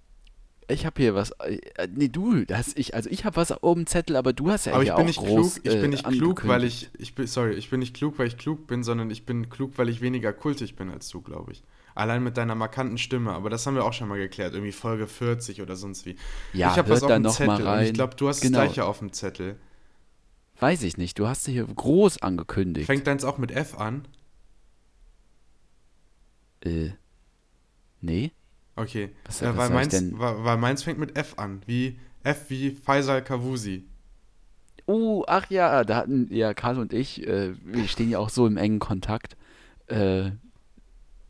[0.68, 1.30] ich habe hier was.
[1.40, 4.66] Äh, nee, du, das ich, also ich habe was auf dem Zettel, aber du hast
[4.66, 6.90] ja Aber ich bin auch nicht groß, klug, ich äh, bin nicht klug, weil ich,
[6.98, 9.72] ich bin, sorry, ich bin nicht klug, weil ich klug bin, sondern ich bin klug,
[9.76, 11.64] weil ich weniger kultig bin als du, glaube ich.
[11.94, 15.06] Allein mit deiner markanten Stimme, aber das haben wir auch schon mal geklärt, irgendwie Folge
[15.06, 16.16] 40 oder sonst wie.
[16.52, 18.58] Ja, ich habe was auf dem Zettel und ich glaube, du hast Genau.
[18.58, 19.56] das gleiche auf dem Zettel.
[20.60, 22.86] Weiß ich nicht, du hast sie hier groß angekündigt.
[22.86, 24.06] Fängt deins auch mit F an?
[26.64, 26.90] Äh,
[28.00, 28.32] nee?
[28.78, 29.10] Okay.
[29.26, 31.62] Was- äh, was weil, meins, weil, weil meins fängt mit F an.
[31.66, 33.84] Wie F wie Faisal Kavusi.
[34.86, 38.46] Oh, ach ja, da hatten ja Karl und ich, äh, wir stehen ja auch so
[38.46, 39.36] im engen Kontakt.
[39.86, 40.30] Äh,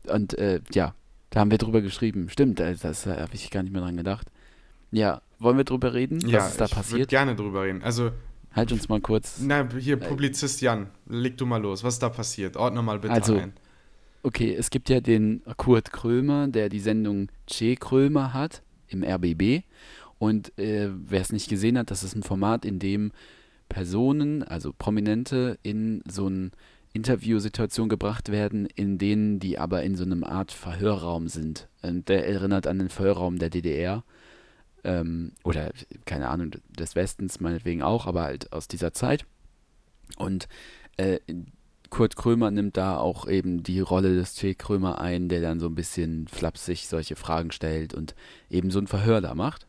[0.07, 0.95] und äh, ja,
[1.29, 2.29] da haben wir drüber geschrieben.
[2.29, 4.27] Stimmt, äh, das äh, habe ich gar nicht mehr dran gedacht.
[4.91, 6.19] Ja, wollen wir drüber reden?
[6.21, 7.09] ja, Was ist da ich würde passiert?
[7.09, 7.83] gerne drüber reden.
[7.83, 8.11] Also,
[8.55, 9.39] Halt uns mal kurz.
[9.41, 11.83] na, hier, Publizist Jan, leg du mal los.
[11.83, 12.57] Was ist da passiert?
[12.57, 13.53] Ordne mal bitte Also, ein.
[14.21, 19.63] Okay, es gibt ja den Kurt Krömer, der die Sendung Che Krömer hat im RBB.
[20.17, 23.13] Und äh, wer es nicht gesehen hat, das ist ein Format, in dem
[23.69, 26.51] Personen, also Prominente, in so eine
[26.91, 31.69] Interviewsituation gebracht werden, in denen die aber in so einem Art Verhörraum sind.
[31.81, 34.03] Und der erinnert an den Verhörraum der DDR.
[34.83, 35.71] Ähm, oder,
[36.03, 39.25] keine Ahnung, des Westens meinetwegen auch, aber halt aus dieser Zeit.
[40.17, 40.49] Und
[40.97, 41.19] äh,
[41.89, 44.55] Kurt Krömer nimmt da auch eben die Rolle des T.
[44.55, 48.15] Krömer ein, der dann so ein bisschen flapsig solche Fragen stellt und
[48.49, 49.67] eben so ein Verhör da macht.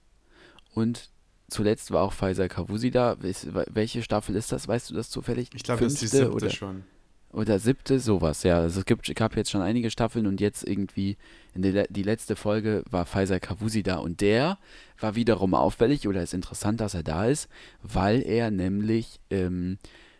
[0.74, 1.10] Und
[1.48, 3.16] zuletzt war auch Faisal Kavusi da.
[3.20, 4.68] Welche Staffel ist das?
[4.68, 5.50] Weißt du das zufällig?
[5.54, 6.84] Ich glaube, das ist die siebte oder, schon.
[7.32, 8.58] Oder siebte, sowas, ja.
[8.58, 11.16] Also es gibt, gab jetzt schon einige Staffeln und jetzt irgendwie
[11.54, 14.58] in der, die letzte Folge war Faisal Kavusi da und der
[14.98, 17.48] war wiederum auffällig oder ist interessant, dass er da ist,
[17.82, 19.78] weil er nämlich, ähm,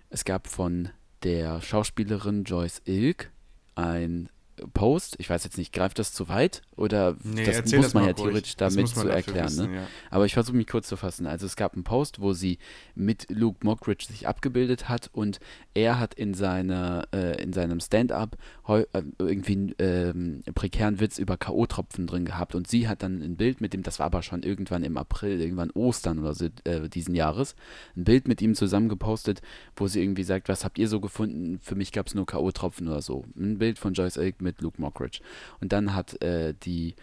[0.08, 0.90] es gab von
[1.22, 3.30] der Schauspielerin Joyce Ilk
[3.74, 4.28] ein
[4.73, 5.16] Post.
[5.18, 6.62] Ich weiß jetzt nicht, greift das zu weit?
[6.77, 8.23] Oder nee, das muss das man ja ruhig.
[8.23, 9.46] theoretisch damit zu erklären.
[9.46, 9.77] Wissen, ne?
[9.77, 9.87] ja.
[10.11, 11.27] Aber ich versuche mich kurz zu fassen.
[11.27, 12.59] Also es gab einen Post, wo sie
[12.94, 15.40] mit Luke Mockridge sich abgebildet hat und
[15.75, 18.37] er hat in, seiner, äh, in seinem Stand-up
[18.68, 18.85] äh,
[19.18, 23.61] irgendwie einen ähm, prekären Witz über K.O.-Tropfen drin gehabt und sie hat dann ein Bild
[23.61, 27.14] mit dem, das war aber schon irgendwann im April, irgendwann Ostern oder so äh, diesen
[27.14, 27.55] Jahres,
[27.96, 29.42] ein Bild mit ihm zusammen gepostet,
[29.77, 31.59] wo sie irgendwie sagt, was habt ihr so gefunden?
[31.62, 33.25] Für mich gab es nur K.O.-Tropfen oder so.
[33.37, 35.20] Ein Bild von Joyce Ilk mit Luke Mockridge.
[35.60, 36.94] Und dann hat äh, die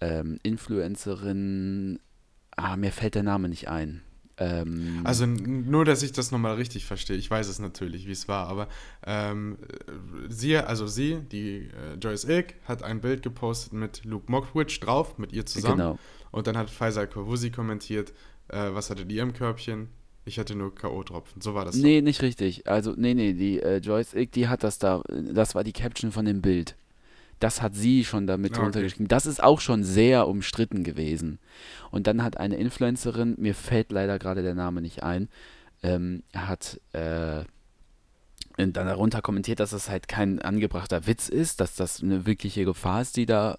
[0.00, 1.98] ähm, Influencerin,
[2.56, 4.02] ah, mir fällt der Name nicht ein.
[4.36, 7.16] Ähm, Also nur, dass ich das nochmal richtig verstehe.
[7.16, 8.68] Ich weiß es natürlich, wie es war, aber
[9.06, 9.58] ähm,
[10.28, 15.18] sie, also sie, die äh, Joyce Ilk, hat ein Bild gepostet mit Luke Mockridge drauf,
[15.18, 15.76] mit ihr zusammen.
[15.78, 15.98] Genau.
[16.32, 18.12] Und dann hat Faisal Kawusi kommentiert,
[18.48, 19.88] äh, was hattet ihr im Körbchen?
[20.24, 21.42] Ich hatte nur K.O.-Tropfen.
[21.42, 21.76] So war das.
[21.76, 22.66] Nee, nicht richtig.
[22.66, 26.12] Also, nee, nee, die äh, Joyce Ilk, die hat das da, das war die Caption
[26.12, 26.76] von dem Bild.
[27.44, 28.62] Das hat sie schon damit Ah, okay.
[28.62, 29.06] drunter geschrieben.
[29.06, 31.38] Das ist auch schon sehr umstritten gewesen.
[31.90, 35.28] Und dann hat eine Influencerin, mir fällt leider gerade der Name nicht ein,
[35.82, 37.44] ähm, hat äh,
[38.56, 43.02] dann darunter kommentiert, dass das halt kein angebrachter Witz ist, dass das eine wirkliche Gefahr
[43.02, 43.58] ist, die da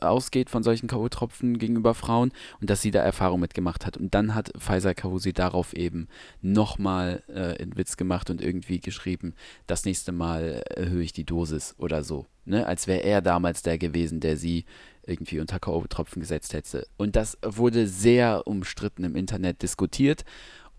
[0.00, 3.96] ausgeht von solchen K.O.-Tropfen gegenüber Frauen und dass sie da Erfahrung mitgemacht hat.
[3.96, 6.08] Und dann hat Faisal Kavusi darauf eben
[6.40, 9.34] nochmal äh, einen Witz gemacht und irgendwie geschrieben,
[9.66, 12.26] das nächste Mal erhöhe ich die Dosis oder so.
[12.44, 12.66] Ne?
[12.66, 14.64] Als wäre er damals der gewesen, der sie
[15.04, 16.86] irgendwie unter K.O.-Tropfen gesetzt hätte.
[16.96, 20.24] Und das wurde sehr umstritten im Internet diskutiert.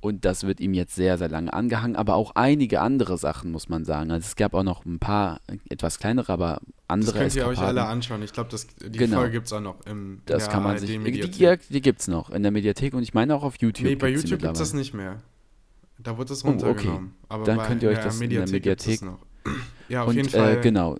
[0.03, 1.95] Und das wird ihm jetzt sehr, sehr lange angehangen.
[1.95, 4.11] Aber auch einige andere Sachen, muss man sagen.
[4.11, 5.39] Also es gab auch noch ein paar
[5.69, 7.77] etwas kleinere, aber andere das könnt ihr euch Eskapaden.
[7.77, 8.21] alle anschauen.
[8.21, 8.49] Ich glaube,
[8.85, 9.15] die Genau.
[9.19, 10.89] Folge gibt es auch noch im Das kann man ARD sich.
[10.89, 11.39] Die, Mediathek.
[11.39, 13.87] ja, die gibt es noch in der Mediathek und ich meine auch auf YouTube.
[13.87, 15.21] Nee, bei die YouTube gibt es das nicht mehr.
[15.99, 16.59] Da wird das Oh, okay.
[16.65, 17.13] runtergenommen.
[17.29, 19.19] Aber Dann bei, könnt ihr euch in das in der Mediathek- noch.
[19.87, 20.57] Ja, auf und jeden Fall.
[20.57, 20.97] Äh, genau,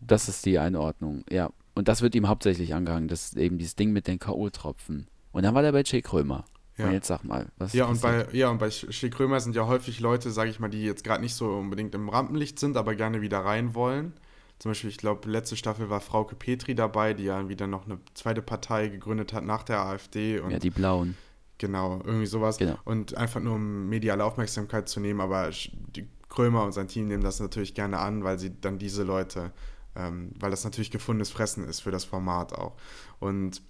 [0.00, 1.24] das ist die Einordnung.
[1.28, 3.08] Ja, und das wird ihm hauptsächlich angehangen.
[3.08, 5.06] Das ist eben dieses Ding mit den K.O.-Tropfen.
[5.32, 6.44] Und dann war der bei Jay Krömer.
[6.76, 6.86] Ja.
[6.86, 9.66] Und jetzt sag mal, was Ja, ist und bei, ja, und bei Schick sind ja
[9.66, 12.94] häufig Leute, sage ich mal, die jetzt gerade nicht so unbedingt im Rampenlicht sind, aber
[12.94, 14.12] gerne wieder rein wollen.
[14.58, 17.98] Zum Beispiel, ich glaube, letzte Staffel war Frauke Petri dabei, die ja wieder noch eine
[18.14, 20.40] zweite Partei gegründet hat nach der AfD.
[20.40, 21.16] Und Ja, die Blauen.
[21.58, 22.58] Genau, irgendwie sowas.
[22.58, 22.78] Genau.
[22.84, 27.22] Und einfach nur um mediale Aufmerksamkeit zu nehmen, aber die Krömer und sein Team nehmen
[27.22, 29.52] das natürlich gerne an, weil sie dann diese Leute,
[29.94, 32.74] ähm, weil das natürlich gefundenes Fressen ist für das Format auch.
[33.20, 33.62] Und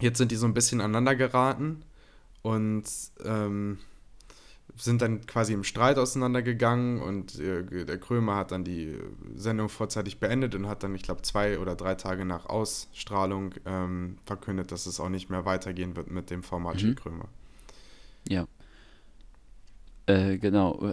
[0.00, 1.82] jetzt sind die so ein bisschen aneinander geraten
[2.42, 2.84] und
[3.24, 3.78] ähm,
[4.76, 8.96] sind dann quasi im Streit auseinandergegangen und äh, der Krömer hat dann die
[9.34, 14.18] Sendung vorzeitig beendet und hat dann, ich glaube, zwei oder drei Tage nach Ausstrahlung ähm,
[14.26, 16.94] verkündet, dass es auch nicht mehr weitergehen wird mit dem Format Mhm.
[16.94, 17.28] Krömer.
[18.28, 18.46] Ja.
[20.06, 20.92] Äh, genau.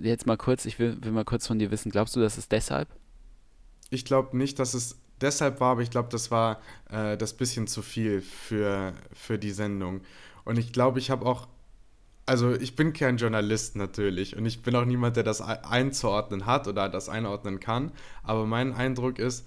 [0.00, 2.50] Jetzt mal kurz, ich will, will mal kurz von dir wissen, glaubst du, das ist
[2.52, 2.88] deshalb?
[3.90, 7.66] Ich glaube nicht, dass es deshalb war, aber ich glaube, das war äh, das bisschen
[7.66, 10.00] zu viel für, für die Sendung.
[10.44, 11.48] Und ich glaube, ich habe auch,
[12.26, 16.46] also ich bin kein Journalist natürlich und ich bin auch niemand, der das ei- einzuordnen
[16.46, 17.92] hat oder das einordnen kann.
[18.22, 19.46] Aber mein Eindruck ist,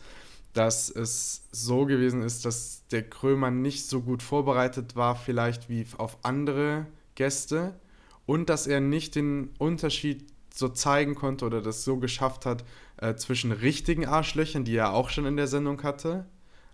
[0.54, 5.86] dass es so gewesen ist, dass der Krömer nicht so gut vorbereitet war, vielleicht wie
[5.98, 7.76] auf andere Gäste
[8.26, 12.64] und dass er nicht den Unterschied so zeigen konnte oder das so geschafft hat
[12.98, 16.26] äh, zwischen richtigen Arschlöchern, die er auch schon in der Sendung hatte,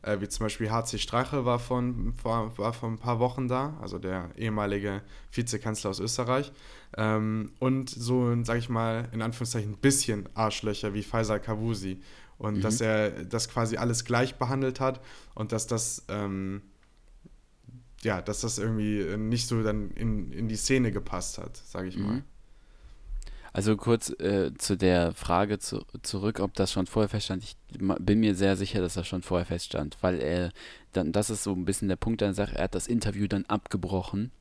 [0.03, 3.77] äh, wie zum Beispiel HC Strache war, von, war, war vor ein paar Wochen da,
[3.81, 6.51] also der ehemalige Vizekanzler aus Österreich,
[6.97, 12.01] ähm, und so, sag ich mal, in Anführungszeichen ein bisschen Arschlöcher wie Faisal Kavusi.
[12.37, 12.61] Und Mhm.
[12.61, 14.99] dass er das quasi alles gleich behandelt hat
[15.33, 16.61] und dass das, ähm,
[18.01, 21.97] ja, dass das irgendwie nicht so dann in, in die Szene gepasst hat, sage ich
[21.97, 22.15] mal.
[22.15, 22.23] Mhm.
[23.53, 27.43] Also kurz äh, zu der Frage zu, zurück, ob das schon vorher feststand.
[27.43, 30.51] Ich bin mir sehr sicher, dass das schon vorher feststand, weil er
[30.91, 33.27] dann, das ist so ein bisschen der Punkt an der Sache, er hat das Interview
[33.27, 34.31] dann abgebrochen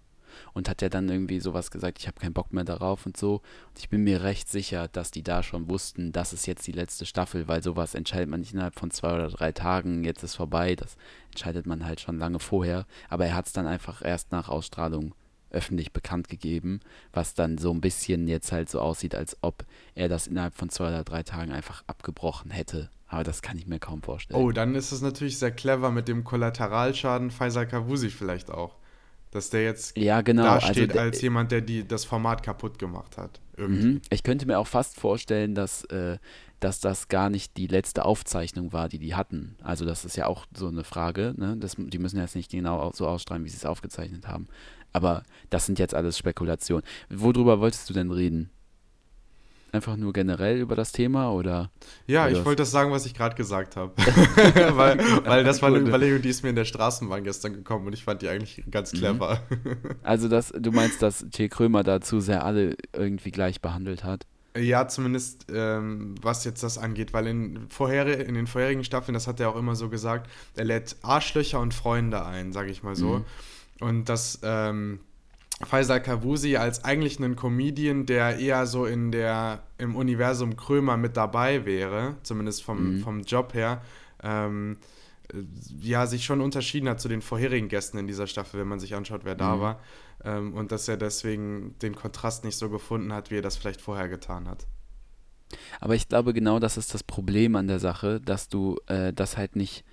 [0.54, 3.34] und hat ja dann irgendwie sowas gesagt, ich habe keinen Bock mehr darauf und so.
[3.34, 6.72] Und ich bin mir recht sicher, dass die da schon wussten, das ist jetzt die
[6.72, 10.36] letzte Staffel, weil sowas entscheidet man nicht innerhalb von zwei oder drei Tagen, jetzt ist
[10.36, 10.96] vorbei, das
[11.30, 12.86] entscheidet man halt schon lange vorher.
[13.10, 15.14] Aber er hat es dann einfach erst nach Ausstrahlung
[15.52, 16.80] öffentlich bekannt gegeben,
[17.12, 20.68] was dann so ein bisschen jetzt halt so aussieht, als ob er das innerhalb von
[20.70, 22.90] zwei oder drei Tagen einfach abgebrochen hätte.
[23.06, 24.40] Aber das kann ich mir kaum vorstellen.
[24.40, 28.76] Oh, dann ist es natürlich sehr clever mit dem Kollateralschaden Faisal Kavusi vielleicht auch.
[29.30, 30.42] Dass der jetzt ja, genau.
[30.42, 33.40] da also steht der- als jemand, der die, das Format kaputt gemacht hat.
[33.56, 33.84] Irgendwie.
[33.86, 34.02] Mhm.
[34.10, 36.18] Ich könnte mir auch fast vorstellen, dass, äh,
[36.60, 39.56] dass das gar nicht die letzte Aufzeichnung war, die die hatten.
[39.62, 41.32] Also das ist ja auch so eine Frage.
[41.36, 41.56] Ne?
[41.58, 44.48] Das, die müssen jetzt nicht genau au- so ausstrahlen, wie sie es aufgezeichnet haben.
[44.92, 46.84] Aber das sind jetzt alles Spekulationen.
[47.08, 48.50] Worüber wolltest du denn reden?
[49.72, 51.70] Einfach nur generell über das Thema oder?
[52.06, 53.94] Ja, Oder ich wollte das sagen, was ich gerade gesagt habe.
[54.76, 55.78] weil, weil das war eine.
[55.78, 58.92] Überlegung, die ist mir in der Straßenbahn gestern gekommen und ich fand die eigentlich ganz
[58.92, 59.40] clever.
[60.02, 61.48] Also das, du meinst, dass T.
[61.48, 64.26] Krömer dazu sehr alle irgendwie gleich behandelt hat?
[64.56, 69.26] Ja, zumindest ähm, was jetzt das angeht, weil in, vorher, in den vorherigen Staffeln, das
[69.26, 72.94] hat er auch immer so gesagt, er lädt Arschlöcher und Freunde ein, sage ich mal
[72.94, 73.18] so.
[73.20, 73.24] Mhm.
[73.82, 75.00] Und dass ähm,
[75.64, 81.16] Faisal Kavusi als eigentlich einen Comedian, der eher so in der, im Universum Krömer mit
[81.16, 82.98] dabei wäre, zumindest vom, Mhm.
[83.00, 83.82] vom Job her,
[84.22, 84.78] ähm,
[85.32, 85.38] äh,
[85.80, 88.94] ja, sich schon unterschieden hat zu den vorherigen Gästen in dieser Staffel, wenn man sich
[88.94, 89.60] anschaut, wer da Mhm.
[89.60, 89.80] war.
[90.24, 93.80] Ähm, und dass er deswegen den Kontrast nicht so gefunden hat, wie er das vielleicht
[93.80, 94.66] vorher getan hat.
[95.80, 99.36] Aber ich glaube, genau das ist das Problem an der Sache, dass du äh, das
[99.36, 99.84] halt nicht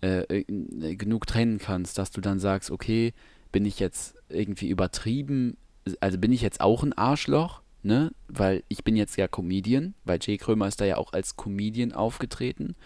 [0.00, 3.12] äh, äh, genug trennen kannst, dass du dann sagst, okay,
[3.52, 5.56] bin ich jetzt irgendwie übertrieben,
[6.00, 8.12] also bin ich jetzt auch ein Arschloch, ne?
[8.28, 11.92] Weil ich bin jetzt ja Comedian, weil Jay Krömer ist da ja auch als Comedian
[11.92, 12.76] aufgetreten.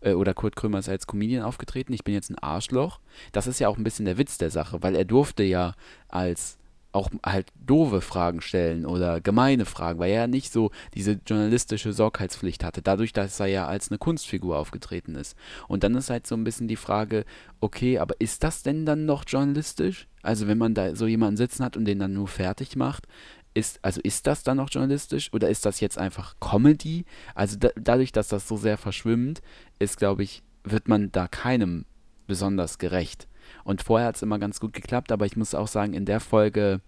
[0.00, 1.92] äh, Oder Kurt Krömer ist als Comedian aufgetreten.
[1.92, 3.00] Ich bin jetzt ein Arschloch.
[3.32, 5.74] Das ist ja auch ein bisschen der Witz der Sache, weil er durfte ja
[6.08, 6.58] als
[6.92, 11.92] auch halt doofe Fragen stellen oder gemeine Fragen, weil er ja nicht so diese journalistische
[11.92, 15.36] Sorgfaltspflicht hatte, dadurch, dass er ja als eine Kunstfigur aufgetreten ist.
[15.68, 17.24] Und dann ist halt so ein bisschen die Frage,
[17.60, 20.08] okay, aber ist das denn dann noch journalistisch?
[20.22, 23.06] Also wenn man da so jemanden sitzen hat und den dann nur fertig macht,
[23.54, 27.04] ist, also ist das dann noch journalistisch oder ist das jetzt einfach Comedy?
[27.34, 29.42] Also da, dadurch, dass das so sehr verschwimmt,
[29.78, 31.84] ist, glaube ich, wird man da keinem
[32.26, 33.26] besonders gerecht.
[33.64, 36.20] Und vorher hat es immer ganz gut geklappt, aber ich muss auch sagen, in der
[36.20, 36.80] Folge,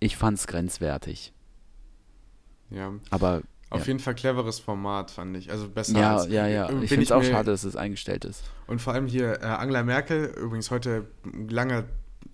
[0.00, 1.32] ich fand es grenzwertig.
[2.70, 3.86] Ja, Aber auf ja.
[3.88, 5.50] jeden Fall cleveres Format, fand ich.
[5.50, 6.28] Also besser ja, als.
[6.28, 6.68] ja, ja.
[6.68, 8.44] äh, Ich finde es auch schade, dass es eingestellt ist.
[8.66, 11.06] Und vor allem hier äh, Angela Merkel, übrigens heute
[11.48, 11.84] langer,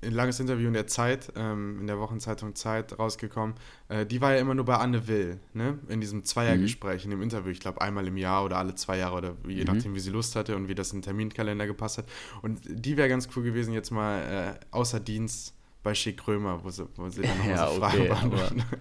[0.03, 3.55] ein langes Interview in der Zeit, ähm, in der Wochenzeitung Zeit rausgekommen.
[3.89, 5.79] Äh, die war ja immer nur bei Anne Will, ne?
[5.89, 7.51] In diesem Zweiergespräch, in dem Interview.
[7.51, 9.75] Ich glaube, einmal im Jahr oder alle zwei Jahre oder je Mhm.
[9.75, 12.07] nachdem, wie sie Lust hatte und wie das in den Terminkalender gepasst hat.
[12.43, 16.71] Und die wäre ganz cool gewesen, jetzt mal äh, außer Dienst bei Schick Krömer, wo
[16.71, 18.63] sie, wo sie dann nochmal Ja, so Fragen okay, beantworten.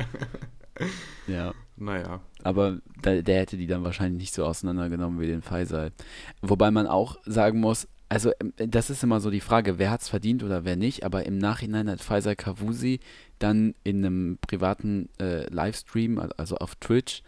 [1.28, 1.54] Ja.
[1.76, 2.22] naja.
[2.44, 5.92] Aber da, der hätte die dann wahrscheinlich nicht so auseinandergenommen wie den Faisal.
[6.42, 10.02] Wobei man auch sagen muss, also ähm, das ist immer so die Frage, wer hat
[10.02, 13.00] es verdient oder wer nicht, aber im Nachhinein hat Faisal Kavusi
[13.38, 17.22] dann in einem privaten äh, Livestream, al- also auf Twitch,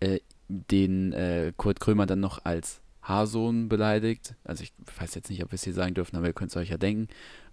[0.00, 0.18] äh,
[0.48, 4.34] den äh, Kurt Krömer dann noch als Haarsohn beleidigt.
[4.44, 6.56] Also ich weiß jetzt nicht, ob wir es hier sagen dürfen, aber ihr könnt es
[6.56, 7.08] euch ja denken.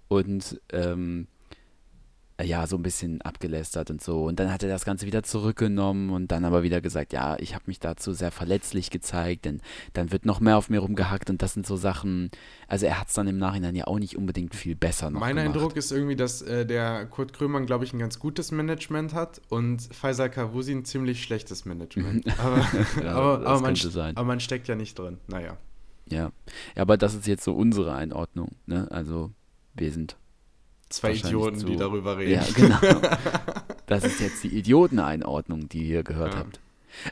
[0.08, 1.41] Und ähm, äh,
[2.44, 4.26] ja, so ein bisschen abgelästert und so.
[4.26, 7.54] Und dann hat er das Ganze wieder zurückgenommen und dann aber wieder gesagt, ja, ich
[7.54, 9.62] habe mich dazu sehr verletzlich gezeigt, denn
[9.94, 12.32] dann wird noch mehr auf mir rumgehackt und das sind so Sachen,
[12.68, 15.36] also er hat es dann im Nachhinein ja auch nicht unbedingt viel besser noch Mein
[15.36, 15.56] gemacht.
[15.56, 19.42] Eindruck ist irgendwie, dass äh, der Kurt Krömer, glaube ich, ein ganz gutes Management hat
[19.50, 22.26] und Faisal Kavusi ein ziemlich schlechtes Management.
[22.40, 22.58] aber,
[23.04, 23.76] Ja, aber, aber, man,
[24.16, 25.18] aber man steckt ja nicht drin.
[25.28, 25.58] Naja.
[26.10, 26.32] Ja.
[26.76, 28.88] ja, aber das ist jetzt so unsere Einordnung, ne?
[28.92, 29.32] Also
[29.74, 30.18] wir sind
[30.92, 32.42] Zwei Idioten, zu- die darüber reden.
[32.42, 32.78] Ja, genau.
[33.88, 36.40] Das ist jetzt die Idioteneinordnung, die ihr gehört Ja.
[36.40, 36.62] habt.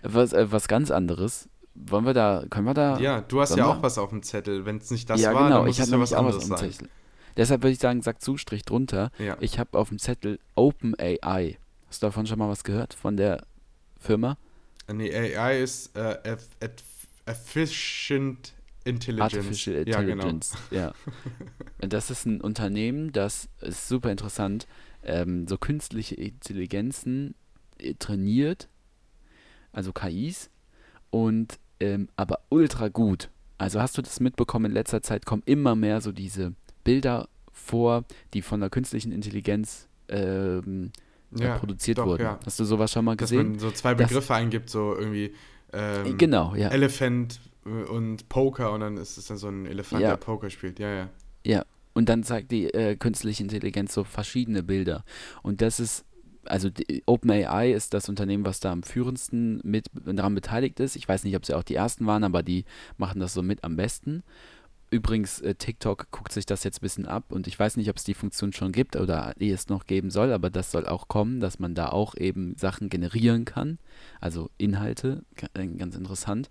[0.04, 1.50] Was, äh, was ganz anderes.
[1.76, 2.98] Wollen wir da, können wir da.
[3.00, 3.68] Ja, du hast ja wir?
[3.68, 4.66] auch was auf dem Zettel.
[4.66, 5.58] Wenn es nicht das ja, war, genau.
[5.58, 6.72] dann muss Ich es ja was anderes auf dem sein.
[6.72, 6.90] Zettel.
[7.36, 9.12] Deshalb würde ich sagen, sag zu, Strich drunter.
[9.20, 9.36] Ja.
[9.42, 11.58] Ich habe auf dem Zettel OpenAI.
[11.90, 12.94] Hast du davon schon mal was gehört?
[12.94, 13.44] Von der
[14.00, 14.38] Firma?
[14.92, 16.84] Nee, AI ist äh, eff- eff-
[17.26, 18.54] Efficient
[18.90, 19.36] Intelligence.
[19.36, 20.12] Artificial Ja, genau.
[20.28, 20.54] Intelligence.
[20.72, 20.92] Ja,
[21.82, 24.68] Und das ist ein Unternehmen, das ist super interessant,
[25.04, 27.36] ähm, so künstliche Intelligenzen
[27.78, 28.68] äh, trainiert,
[29.72, 30.50] also KIs,
[31.10, 33.30] und ähm, aber ultra gut.
[33.58, 38.04] Also hast du das mitbekommen, in letzter Zeit kommen immer mehr so diese Bilder vor,
[38.34, 40.92] die von der künstlichen Intelligenz ähm,
[41.38, 42.24] äh, Ja, produziert doch, wurden.
[42.24, 42.40] ja.
[42.46, 43.52] Hast du sowas schon mal Dass gesehen?
[43.52, 45.34] man so zwei Das- Begriffe eingibt, so irgendwie
[45.72, 46.70] ähm, genau, ja.
[46.70, 47.40] Elephant
[47.90, 50.10] und Poker und dann ist es dann so ein Elefant, Ja.
[50.10, 50.80] der Poker spielt.
[50.80, 51.10] Ja, ja.
[51.46, 55.04] Ja, und dann zeigt die äh, künstliche Intelligenz so verschiedene Bilder.
[55.42, 56.06] Und das ist,
[56.46, 56.70] also
[57.06, 60.96] OpenAI ist das Unternehmen, was da am führendsten mit daran beteiligt ist.
[60.96, 62.66] Ich weiß nicht, ob sie auch die ersten waren, aber die
[62.98, 64.24] machen das so mit am besten.
[64.92, 67.98] übrigens, äh, TikTok guckt sich das jetzt ein bisschen ab und ich weiß nicht, ob
[67.98, 71.08] es die Funktion schon gibt oder die es noch geben soll, aber das soll auch
[71.08, 73.78] kommen, dass man da auch eben Sachen generieren kann,
[74.20, 76.50] also Inhalte, äh, ganz interessant,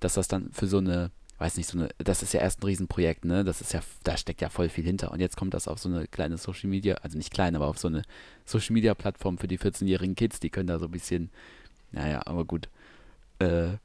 [0.00, 2.66] dass das dann für so eine, weiß nicht, so eine, das ist ja erst ein
[2.66, 3.44] Riesenprojekt, ne?
[3.44, 5.88] Das ist ja, da steckt ja voll viel hinter und jetzt kommt das auf so
[5.88, 8.02] eine kleine Social Media, also nicht klein, aber auf so eine
[8.44, 11.30] Social Media Plattform für die 14-jährigen Kids, die können da so ein bisschen,
[11.92, 12.68] naja, aber gut.
[13.38, 13.76] Äh,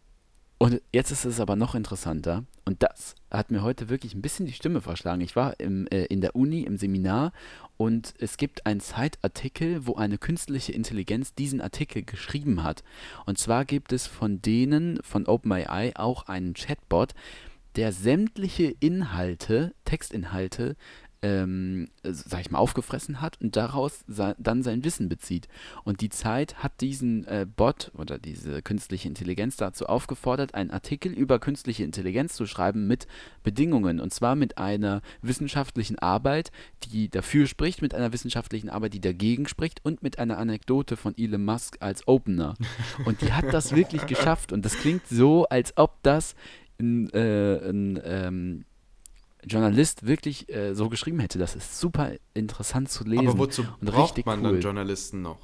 [0.63, 2.45] und jetzt ist es aber noch interessanter.
[2.63, 5.19] Und das hat mir heute wirklich ein bisschen die Stimme verschlagen.
[5.19, 7.33] Ich war im, äh, in der Uni im Seminar
[7.75, 12.81] und es gibt einen Zeitartikel, wo eine künstliche Intelligenz diesen Artikel geschrieben hat.
[13.25, 17.13] Und zwar gibt es von denen, von OpenAI, auch einen Chatbot,
[17.75, 20.77] der sämtliche Inhalte, Textinhalte,
[21.23, 25.47] ähm, sag ich mal, aufgefressen hat und daraus dann sein Wissen bezieht.
[25.85, 31.13] Und die Zeit hat diesen äh, Bot oder diese künstliche Intelligenz dazu aufgefordert, einen Artikel
[31.13, 33.07] über künstliche Intelligenz zu schreiben mit
[33.41, 34.01] Bedingungen.
[34.01, 36.51] Und zwar mit einer wissenschaftlichen Arbeit,
[36.91, 41.17] die dafür spricht, mit einer wissenschaftlichen Arbeit, die dagegen spricht und mit einer Anekdote von
[41.17, 42.55] Elon Musk als Opener.
[43.05, 44.51] Und die hat das wirklich geschafft.
[44.51, 46.35] Und das klingt so, als ob das
[46.79, 48.65] ein, äh, ein ähm,
[49.45, 51.39] Journalist wirklich äh, so geschrieben hätte.
[51.39, 53.27] Das ist super interessant zu lesen.
[53.27, 54.53] Aber wozu und braucht richtig man cool.
[54.53, 55.39] dann Journalisten noch?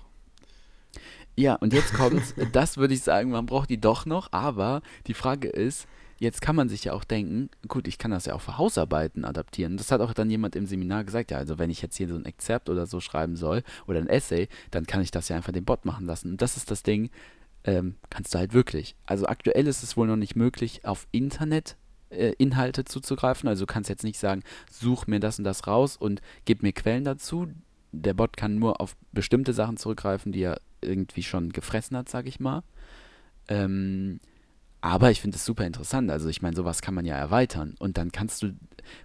[1.35, 2.33] Ja, und jetzt kommt's.
[2.51, 6.55] das würde ich sagen, man braucht die doch noch, aber die Frage ist, jetzt kann
[6.55, 9.77] man sich ja auch denken, gut, ich kann das ja auch für Hausarbeiten adaptieren.
[9.77, 12.15] Das hat auch dann jemand im Seminar gesagt, ja, also wenn ich jetzt hier so
[12.15, 15.53] ein Exzerpt oder so schreiben soll oder ein Essay, dann kann ich das ja einfach
[15.53, 16.31] den Bot machen lassen.
[16.31, 17.09] Und das ist das Ding,
[17.63, 18.95] ähm, kannst du halt wirklich.
[19.05, 21.77] Also aktuell ist es wohl noch nicht möglich, auf Internet
[22.09, 23.47] äh, Inhalte zuzugreifen.
[23.49, 26.73] Also du kannst jetzt nicht sagen, such mir das und das raus und gib mir
[26.73, 27.47] Quellen dazu.
[27.91, 32.27] Der Bot kann nur auf bestimmte Sachen zurückgreifen, die er irgendwie schon gefressen hat, sag
[32.27, 32.63] ich mal.
[33.47, 34.19] Ähm,
[34.81, 36.09] aber ich finde es super interessant.
[36.09, 37.75] Also ich meine, sowas kann man ja erweitern.
[37.79, 38.53] Und dann kannst du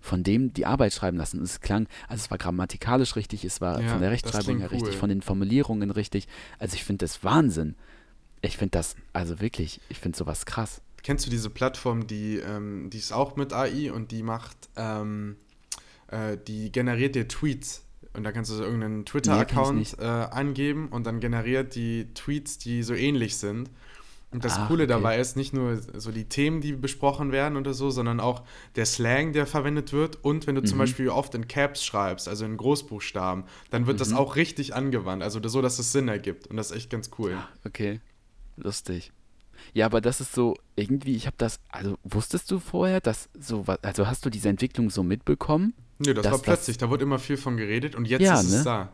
[0.00, 1.38] von dem die Arbeit schreiben lassen.
[1.38, 4.68] Und es klang, also es war grammatikalisch richtig, es war Ja, von der Rechtschreibung her
[4.70, 4.78] cool.
[4.78, 6.28] richtig, von den Formulierungen richtig.
[6.58, 7.74] Also ich finde das Wahnsinn.
[8.40, 10.80] Ich finde das, also wirklich, ich finde sowas krass.
[11.04, 15.36] Kennst du diese Plattform, die, ähm, die ist auch mit AI und die macht, ähm,
[16.08, 17.82] äh, die generiert dir Tweets.
[18.14, 22.12] Und da kannst du so irgendeinen Nee, Twitter-Account ich äh, angeben und dann generiert die
[22.14, 23.70] Tweets, die so ähnlich sind.
[24.30, 24.88] Und das Ach, Coole okay.
[24.88, 28.42] dabei ist nicht nur so die Themen, die besprochen werden oder so, sondern auch
[28.76, 30.24] der Slang, der verwendet wird.
[30.24, 30.66] Und wenn du Mhm.
[30.66, 34.16] zum Beispiel oft in Caps schreibst, also in Großbuchstaben, dann wird das Mhm.
[34.16, 35.22] auch richtig angewandt.
[35.22, 36.46] Also so, dass es Sinn ergibt.
[36.48, 37.46] Und das ist echt ganz cool.
[37.64, 38.00] Okay,
[38.56, 39.12] lustig.
[39.74, 43.66] Ja, aber das ist so, irgendwie, ich habe das, also wusstest du vorher, dass so
[43.66, 45.74] was, also hast du diese Entwicklung so mitbekommen?
[45.98, 48.40] Nö, das Das- war das- plötzlich, da wurde immer viel von geredet und jetzt Ja,
[48.40, 48.64] ist es ne?
[48.64, 48.92] da.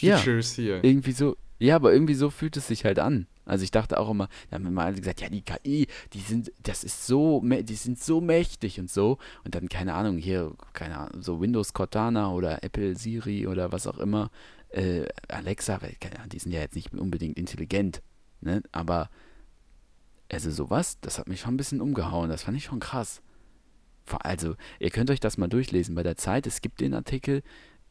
[0.00, 0.16] Ja.
[0.18, 0.82] Features hier.
[0.84, 3.26] Irgendwie so, ja, aber irgendwie so fühlt es sich halt an.
[3.46, 6.50] Also ich dachte auch immer, da haben immer alle gesagt, ja, die KI, die sind,
[6.62, 9.18] das ist so, die sind so mächtig und so.
[9.44, 13.86] Und dann, keine Ahnung, hier, keine Ahnung, so Windows Cortana oder Apple Siri oder was
[13.86, 14.30] auch immer,
[14.70, 18.00] äh, Alexa, weil, keine Ahnung, die sind ja jetzt nicht unbedingt intelligent,
[18.40, 18.62] ne?
[18.72, 19.10] Aber,
[20.30, 23.20] also sowas, das hat mich schon ein bisschen umgehauen, das fand ich schon krass.
[24.20, 27.42] Also, ihr könnt euch das mal durchlesen bei der Zeit, es gibt den Artikel,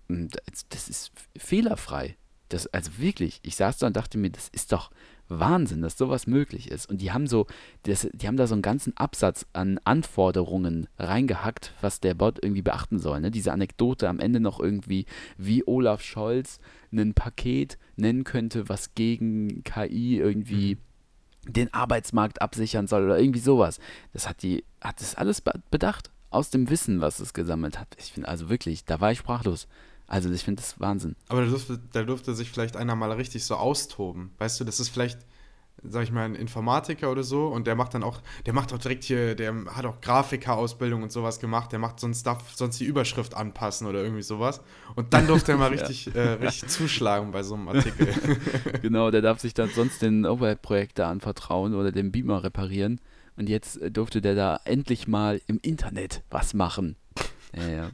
[0.09, 0.27] m,
[0.69, 2.17] das- ist fehlerfrei.
[2.49, 4.91] Das, also wirklich, ich saß da und dachte mir, das ist doch
[5.27, 6.87] Wahnsinn, dass sowas möglich ist.
[6.87, 7.47] Und die haben so,
[7.83, 12.61] das, die haben da so einen ganzen Absatz an Anforderungen reingehackt, was der Bot irgendwie
[12.61, 13.21] beachten soll.
[13.21, 13.31] Ne?
[13.31, 15.05] Diese Anekdote am Ende noch irgendwie,
[15.37, 16.59] wie Olaf Scholz
[16.91, 20.77] ein Paket nennen könnte, was gegen KI irgendwie
[21.45, 23.79] den Arbeitsmarkt absichern soll oder irgendwie sowas.
[24.13, 27.87] Das hat die, hat das alles be- bedacht, aus dem Wissen, was es gesammelt hat.
[27.97, 29.67] Ich finde, also wirklich, da war ich sprachlos.
[30.07, 31.15] Also ich finde das Wahnsinn.
[31.27, 34.31] Aber da durfte, da durfte sich vielleicht einer mal richtig so austoben.
[34.37, 35.19] Weißt du, das ist vielleicht,
[35.81, 38.77] sag ich mal, ein Informatiker oder so und der macht dann auch, der macht auch
[38.77, 42.85] direkt hier, der hat auch Grafikerausbildung und sowas gemacht, der macht sonst darf sonst die
[42.85, 44.61] Überschrift anpassen oder irgendwie sowas.
[44.95, 48.07] Und dann durfte er mal richtig, äh, richtig zuschlagen bei so einem Artikel.
[48.81, 52.99] Genau, der darf sich dann sonst den Overhead-Projekt da anvertrauen oder den Beamer reparieren.
[53.35, 56.95] Und jetzt äh, durfte der da endlich mal im Internet was machen.
[57.55, 57.89] Ja, ja.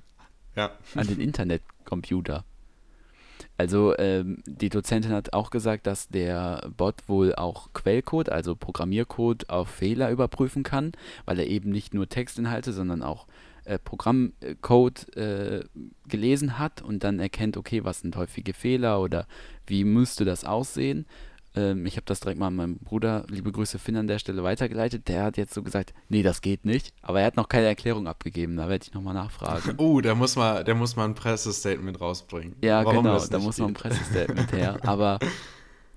[0.55, 0.71] ja.
[0.95, 2.43] An den Internetcomputer.
[3.59, 9.49] Also ähm, die Dozentin hat auch gesagt, dass der Bot wohl auch Quellcode, also Programmiercode
[9.49, 10.93] auf Fehler überprüfen kann,
[11.25, 13.27] weil er eben nicht nur Textinhalte, sondern auch
[13.65, 15.65] äh, Programmcode äh,
[16.07, 19.27] gelesen hat und dann erkennt, okay, was sind häufige Fehler oder
[19.67, 21.05] wie müsste das aussehen.
[21.55, 24.43] Ähm, ich habe das direkt mal an meinem Bruder, liebe Grüße Finn an der Stelle
[24.43, 25.07] weitergeleitet.
[25.07, 26.93] Der hat jetzt so gesagt, nee, das geht nicht.
[27.01, 28.55] Aber er hat noch keine Erklärung abgegeben.
[28.55, 29.73] Da werde ich nochmal nachfragen.
[29.77, 32.55] Oh, da muss man, der muss mal ein Pressestatement rausbringen.
[32.63, 33.73] Ja, warum genau, da muss noch ein.
[33.73, 34.77] Pressestatement her.
[34.83, 35.19] Aber,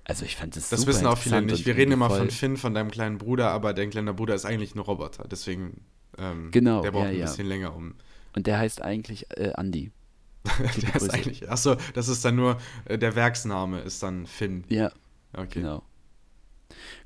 [0.03, 1.65] also ich fand das Das wissen auch viele nicht.
[1.65, 4.75] Wir reden immer von Finn, von deinem kleinen Bruder, aber dein kleiner Bruder ist eigentlich
[4.75, 5.25] ein Roboter.
[5.29, 5.81] Deswegen
[6.17, 7.25] Ähm, Genau, Der braucht ja, ein ja.
[7.25, 7.95] bisschen länger um.
[8.35, 9.91] Und der heißt eigentlich äh, Andi.
[10.59, 11.49] Liebe der ist eigentlich.
[11.49, 12.57] Achso, das ist dann nur.
[12.85, 14.65] Äh, der Werksname ist dann Finn.
[14.67, 14.91] Ja,
[15.33, 15.61] Okay.
[15.61, 15.83] genau.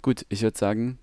[0.02, 1.00] Gut, ich würde sagen,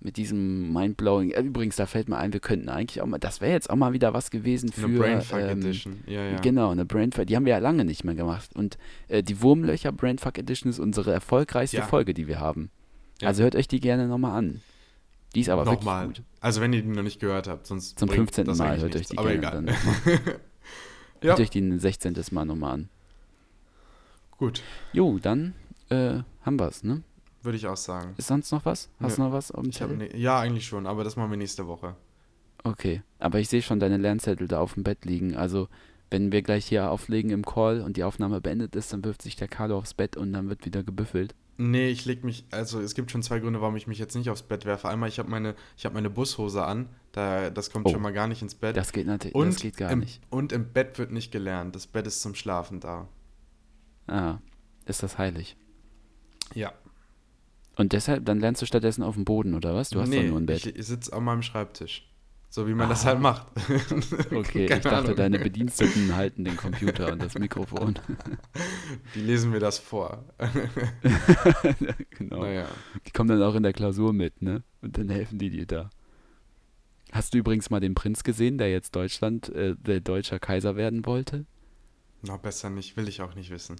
[0.00, 1.30] mit diesem Mindblowing.
[1.30, 3.18] Äh, übrigens, da fällt mir ein, wir könnten eigentlich auch mal.
[3.18, 4.86] Das wäre jetzt auch mal wieder was gewesen für.
[4.86, 6.04] Eine Brainfuck ähm, Edition.
[6.06, 6.40] Ja, ja.
[6.40, 7.26] Genau, eine Brainfuck.
[7.26, 8.50] Die haben wir ja lange nicht mehr gemacht.
[8.54, 8.78] Und
[9.08, 11.86] äh, die Wurmlöcher Brainfuck Edition ist unsere erfolgreichste Ja.
[11.86, 12.70] Folge, die wir haben.
[13.20, 13.28] Ja.
[13.28, 14.60] Also hört euch die gerne nochmal an.
[15.34, 16.06] Die ist aber Nochmal.
[16.08, 16.26] wirklich gut.
[16.40, 17.98] Also, wenn ihr die noch nicht gehört habt, sonst.
[17.98, 18.46] Zum bringt 15.
[18.46, 19.52] das Mal hört euch die gerne egal.
[19.52, 19.94] dann nochmal.
[21.22, 22.16] ja, Hört euch die ein 16.
[22.30, 22.88] Mal nochmal an.
[24.38, 24.62] gut.
[24.92, 25.54] Jo, dann
[25.90, 27.02] äh, haben wir's, ne?
[27.42, 28.14] Würde ich auch sagen.
[28.16, 28.90] Ist sonst noch was?
[29.00, 30.08] Hast du noch was auf dem Ich hab, Zettel?
[30.08, 31.94] ne, ja, eigentlich schon, aber das machen wir nächste Woche.
[32.64, 35.36] Okay, aber ich sehe schon deine Lernzettel da auf dem Bett liegen.
[35.36, 35.68] Also,
[36.10, 39.36] wenn wir gleich hier auflegen im Call und die Aufnahme beendet ist, dann wirft sich
[39.36, 41.34] der Carlo aufs Bett und dann wird wieder gebüffelt.
[41.60, 44.30] Nee, ich leg mich, also es gibt schon zwei Gründe, warum ich mich jetzt nicht
[44.30, 44.88] aufs Bett werfe.
[44.88, 47.90] Einmal, ich habe meine, ich habe meine Bushose an, da, das kommt Oh.
[47.90, 48.76] schon mal gar nicht ins Bett.
[48.76, 50.20] Das geht natürlich, und, das geht gar im, nicht.
[50.30, 51.74] und im Bett wird nicht gelernt.
[51.74, 53.08] Das Bett ist zum Schlafen da.
[54.06, 54.38] Ah,
[54.86, 55.56] ist das heilig.
[56.54, 56.72] Ja.
[57.76, 59.90] Und deshalb, dann lernst du stattdessen auf dem Boden, oder was?
[59.90, 60.66] Du hast doch nur ein Bett.
[60.66, 62.04] ich, ich sitze an meinem Schreibtisch.
[62.50, 63.46] So wie man das halt macht.
[64.32, 65.16] Okay, Keine ich dachte, Ahnung.
[65.16, 67.98] deine Bediensteten halten den Computer und das Mikrofon.
[69.14, 70.24] Die lesen mir das vor.
[72.10, 72.42] genau.
[72.42, 72.66] Naja.
[73.06, 74.62] Die kommen dann auch in der Klausur mit, ne?
[74.80, 75.90] Und dann helfen die dir da.
[77.12, 81.04] Hast du übrigens mal den Prinz gesehen, der jetzt Deutschland, äh, der deutscher Kaiser werden
[81.04, 81.44] wollte?
[82.22, 83.76] Na, besser nicht, will ich auch nicht wissen.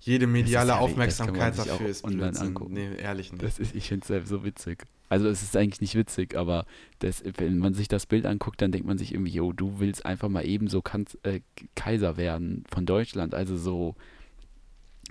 [0.00, 2.46] Jede mediale ja Aufmerksamkeit sich dafür auch ist online Blödsinn.
[2.48, 2.72] angucken.
[2.72, 3.44] Nee, ehrlich nicht.
[3.44, 4.84] Das ist, ich finde es selbst so witzig.
[5.10, 6.64] Also es ist eigentlich nicht witzig, aber
[7.00, 10.06] das, wenn man sich das Bild anguckt, dann denkt man sich irgendwie, jo, du willst
[10.06, 11.40] einfach mal eben so Kanz äh,
[11.74, 13.34] Kaiser werden von Deutschland.
[13.34, 13.94] Also so,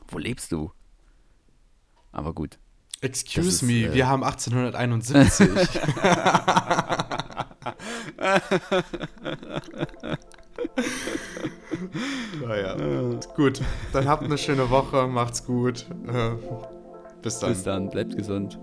[0.07, 0.71] wo lebst du?
[2.11, 2.57] Aber gut.
[3.01, 5.47] Excuse ist, me, äh, wir haben 1871.
[12.45, 12.75] naja,
[13.35, 13.61] gut.
[13.93, 15.85] Dann habt eine schöne Woche, macht's gut.
[16.07, 16.31] Äh,
[17.21, 17.49] bis dann.
[17.49, 18.59] Bis dann, bleibt gesund.